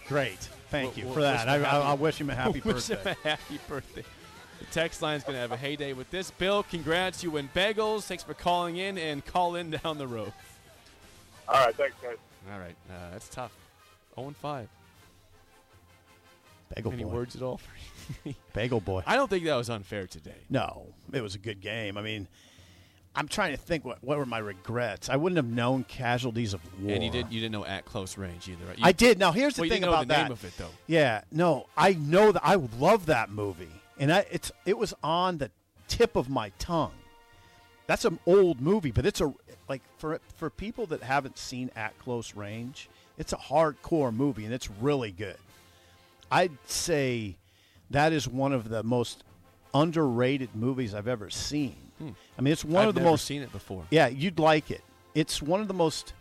Great. 0.07 0.39
Thank 0.69 0.95
We'll- 0.95 0.99
you 0.99 1.05
we'll 1.05 1.13
for 1.15 1.19
wish 1.21 1.29
that. 1.29 1.47
him 1.47 1.63
happy- 1.63 1.77
I, 1.77 1.91
I 1.91 1.93
wish 1.93 2.21
him 2.21 2.29
a 2.29 2.35
happy 2.35 2.61
Wish 2.65 2.87
him 2.89 2.97
birthday. 3.03 3.15
a 3.23 3.27
happy 3.29 3.59
birthday. 3.67 4.03
The 4.59 4.65
text 4.65 5.01
line's 5.01 5.23
going 5.23 5.35
to 5.35 5.39
have 5.39 5.51
a 5.53 5.57
heyday 5.57 5.93
with 5.93 6.09
this. 6.11 6.31
Bill, 6.31 6.63
congrats. 6.63 7.23
You 7.23 7.31
win 7.31 7.49
bagels. 7.55 8.03
Thanks 8.03 8.23
for 8.23 8.33
calling 8.33 8.75
in 8.77 8.97
and 8.97 9.25
call 9.25 9.55
in 9.55 9.69
down 9.71 9.97
the 9.97 10.07
road. 10.07 10.33
All 11.47 11.65
right, 11.65 11.75
thanks, 11.75 11.95
guys. 12.01 12.17
All 12.51 12.59
right. 12.59 12.75
Uh, 12.89 13.11
that's 13.11 13.29
tough. 13.29 13.51
0 14.15 14.27
and 14.27 14.37
5. 14.37 14.67
Bagel 16.75 16.91
Any 16.91 17.03
boy. 17.03 17.09
words 17.09 17.35
at 17.35 17.41
all? 17.41 17.59
Bagel 18.53 18.79
boy. 18.81 19.01
I 19.07 19.15
don't 19.15 19.29
think 19.29 19.45
that 19.45 19.55
was 19.55 19.69
unfair 19.69 20.05
today. 20.07 20.35
No, 20.49 20.87
it 21.13 21.21
was 21.21 21.35
a 21.35 21.39
good 21.39 21.61
game. 21.61 21.97
I 21.97 22.01
mean, 22.01 22.27
I'm 23.19 23.27
trying 23.27 23.51
to 23.51 23.57
think 23.57 23.83
what, 23.83 24.01
what 24.01 24.17
were 24.17 24.25
my 24.25 24.37
regrets. 24.37 25.09
I 25.09 25.17
wouldn't 25.17 25.35
have 25.35 25.45
known 25.45 25.83
casualties 25.83 26.53
of 26.53 26.61
war. 26.81 26.93
And 26.93 27.03
you 27.03 27.11
did 27.11 27.29
you 27.29 27.41
didn't 27.41 27.51
know 27.51 27.65
at 27.65 27.83
close 27.83 28.17
range 28.17 28.47
either. 28.47 28.63
Right? 28.65 28.77
You, 28.77 28.85
I 28.85 28.93
did. 28.93 29.19
Now 29.19 29.33
here's 29.33 29.55
the 29.55 29.63
well, 29.63 29.69
thing 29.69 29.83
about 29.83 30.07
the 30.07 30.13
that. 30.13 30.23
name 30.23 30.31
of 30.31 30.45
it 30.45 30.57
though. 30.57 30.69
Yeah, 30.87 31.23
no, 31.29 31.67
I 31.75 31.95
know 31.95 32.31
that 32.31 32.41
I 32.45 32.55
love 32.55 33.07
that 33.07 33.29
movie, 33.29 33.67
and 33.99 34.09
I, 34.13 34.25
it's 34.31 34.53
it 34.65 34.77
was 34.77 34.93
on 35.03 35.37
the 35.37 35.51
tip 35.89 36.15
of 36.15 36.29
my 36.29 36.53
tongue. 36.59 36.93
That's 37.87 38.05
an 38.05 38.19
old 38.25 38.61
movie, 38.61 38.91
but 38.91 39.05
it's 39.05 39.19
a 39.19 39.33
like 39.67 39.81
for 39.97 40.21
for 40.37 40.49
people 40.49 40.85
that 40.85 41.03
haven't 41.03 41.37
seen 41.37 41.71
At 41.75 41.99
Close 41.99 42.35
Range, 42.35 42.89
it's 43.17 43.33
a 43.33 43.37
hardcore 43.37 44.15
movie, 44.15 44.45
and 44.45 44.53
it's 44.53 44.71
really 44.71 45.11
good. 45.11 45.37
I'd 46.31 46.57
say 46.67 47.35
that 47.89 48.13
is 48.13 48.29
one 48.29 48.53
of 48.53 48.69
the 48.69 48.81
most 48.81 49.25
underrated 49.73 50.55
movies 50.55 50.95
I've 50.95 51.09
ever 51.09 51.29
seen. 51.29 51.88
I 52.39 52.41
mean, 52.41 52.53
it's 52.53 52.63
one 52.63 52.83
I've 52.83 52.89
of 52.89 52.95
the 52.95 53.01
never 53.01 53.11
most 53.11 53.25
seen 53.25 53.41
it 53.41 53.51
before. 53.51 53.83
yeah, 53.91 54.07
you'd 54.07 54.39
like 54.39 54.71
it. 54.71 54.81
It's 55.13 55.41
one 55.41 55.59
of 55.59 55.67
the 55.67 55.73
most 55.73 56.13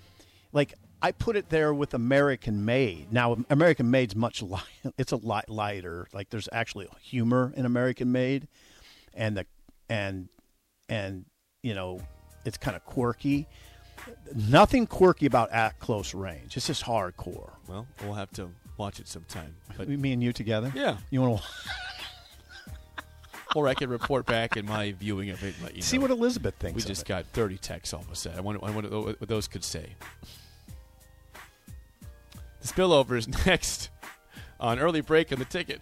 like 0.53 0.75
I 1.01 1.13
put 1.13 1.37
it 1.37 1.49
there 1.49 1.73
with 1.73 1.95
American 1.95 2.65
Made. 2.65 3.13
Now 3.13 3.37
American 3.51 3.89
Made's 3.91 4.17
much 4.17 4.43
light. 4.43 4.63
It's 4.99 5.13
a 5.13 5.17
lot 5.17 5.49
lighter. 5.49 6.09
Like 6.13 6.31
there's 6.31 6.49
actually 6.53 6.89
humor 7.01 7.53
in 7.57 7.65
American 7.67 8.11
Made, 8.11 8.49
and 9.15 9.37
the 9.37 9.47
and 9.89 10.29
and 10.89 11.25
you 11.63 11.75
know 11.75 12.01
it's 12.45 12.59
kind 12.59 12.77
of 12.77 12.85
quirky. 12.85 13.47
Nothing 14.35 14.87
quirky 14.87 15.27
about 15.27 15.53
At 15.53 15.79
Close 15.79 16.15
Range. 16.15 16.57
It's 16.57 16.67
just 16.67 16.85
hardcore. 16.85 17.53
Well, 17.69 17.87
we'll 18.03 18.15
have 18.15 18.31
to 18.33 18.51
watch 18.77 19.01
it 19.01 19.07
sometime. 19.09 19.55
But 19.77 19.89
Me 19.89 20.13
and 20.13 20.23
you 20.23 20.33
together. 20.33 20.73
Yeah. 20.75 20.97
You 21.11 21.21
want 21.21 21.43
to 21.43 21.49
or 23.55 23.69
I 23.69 23.75
can 23.75 23.91
report 23.91 24.27
back 24.27 24.57
in 24.57 24.67
my 24.67 24.93
viewing 24.93 25.31
of 25.31 25.43
it 25.43 25.55
and 25.57 25.65
let 25.65 25.77
you 25.77 25.83
see 25.83 25.97
know. 25.97 26.03
what 26.03 26.11
Elizabeth 26.11 26.55
thinks. 26.57 26.77
we 26.77 26.87
just 26.87 27.03
it. 27.03 27.09
got 27.09 27.25
30 27.27 27.59
texts 27.59 27.95
all 27.95 28.01
of 28.01 28.11
a 28.11 28.17
sudden. 28.17 28.39
I 28.39 28.43
wonder, 28.43 28.65
I 28.65 28.71
wonder 28.71 28.91
what 28.91 29.29
those 29.29 29.49
could 29.49 29.65
say. 29.65 29.95
The 32.61 32.69
spillover 32.69 33.17
is 33.17 33.29
next 33.47 33.91
on 34.61 34.79
early 34.79 35.01
break 35.01 35.33
on 35.33 35.39
the 35.39 35.45
ticket. 35.45 35.81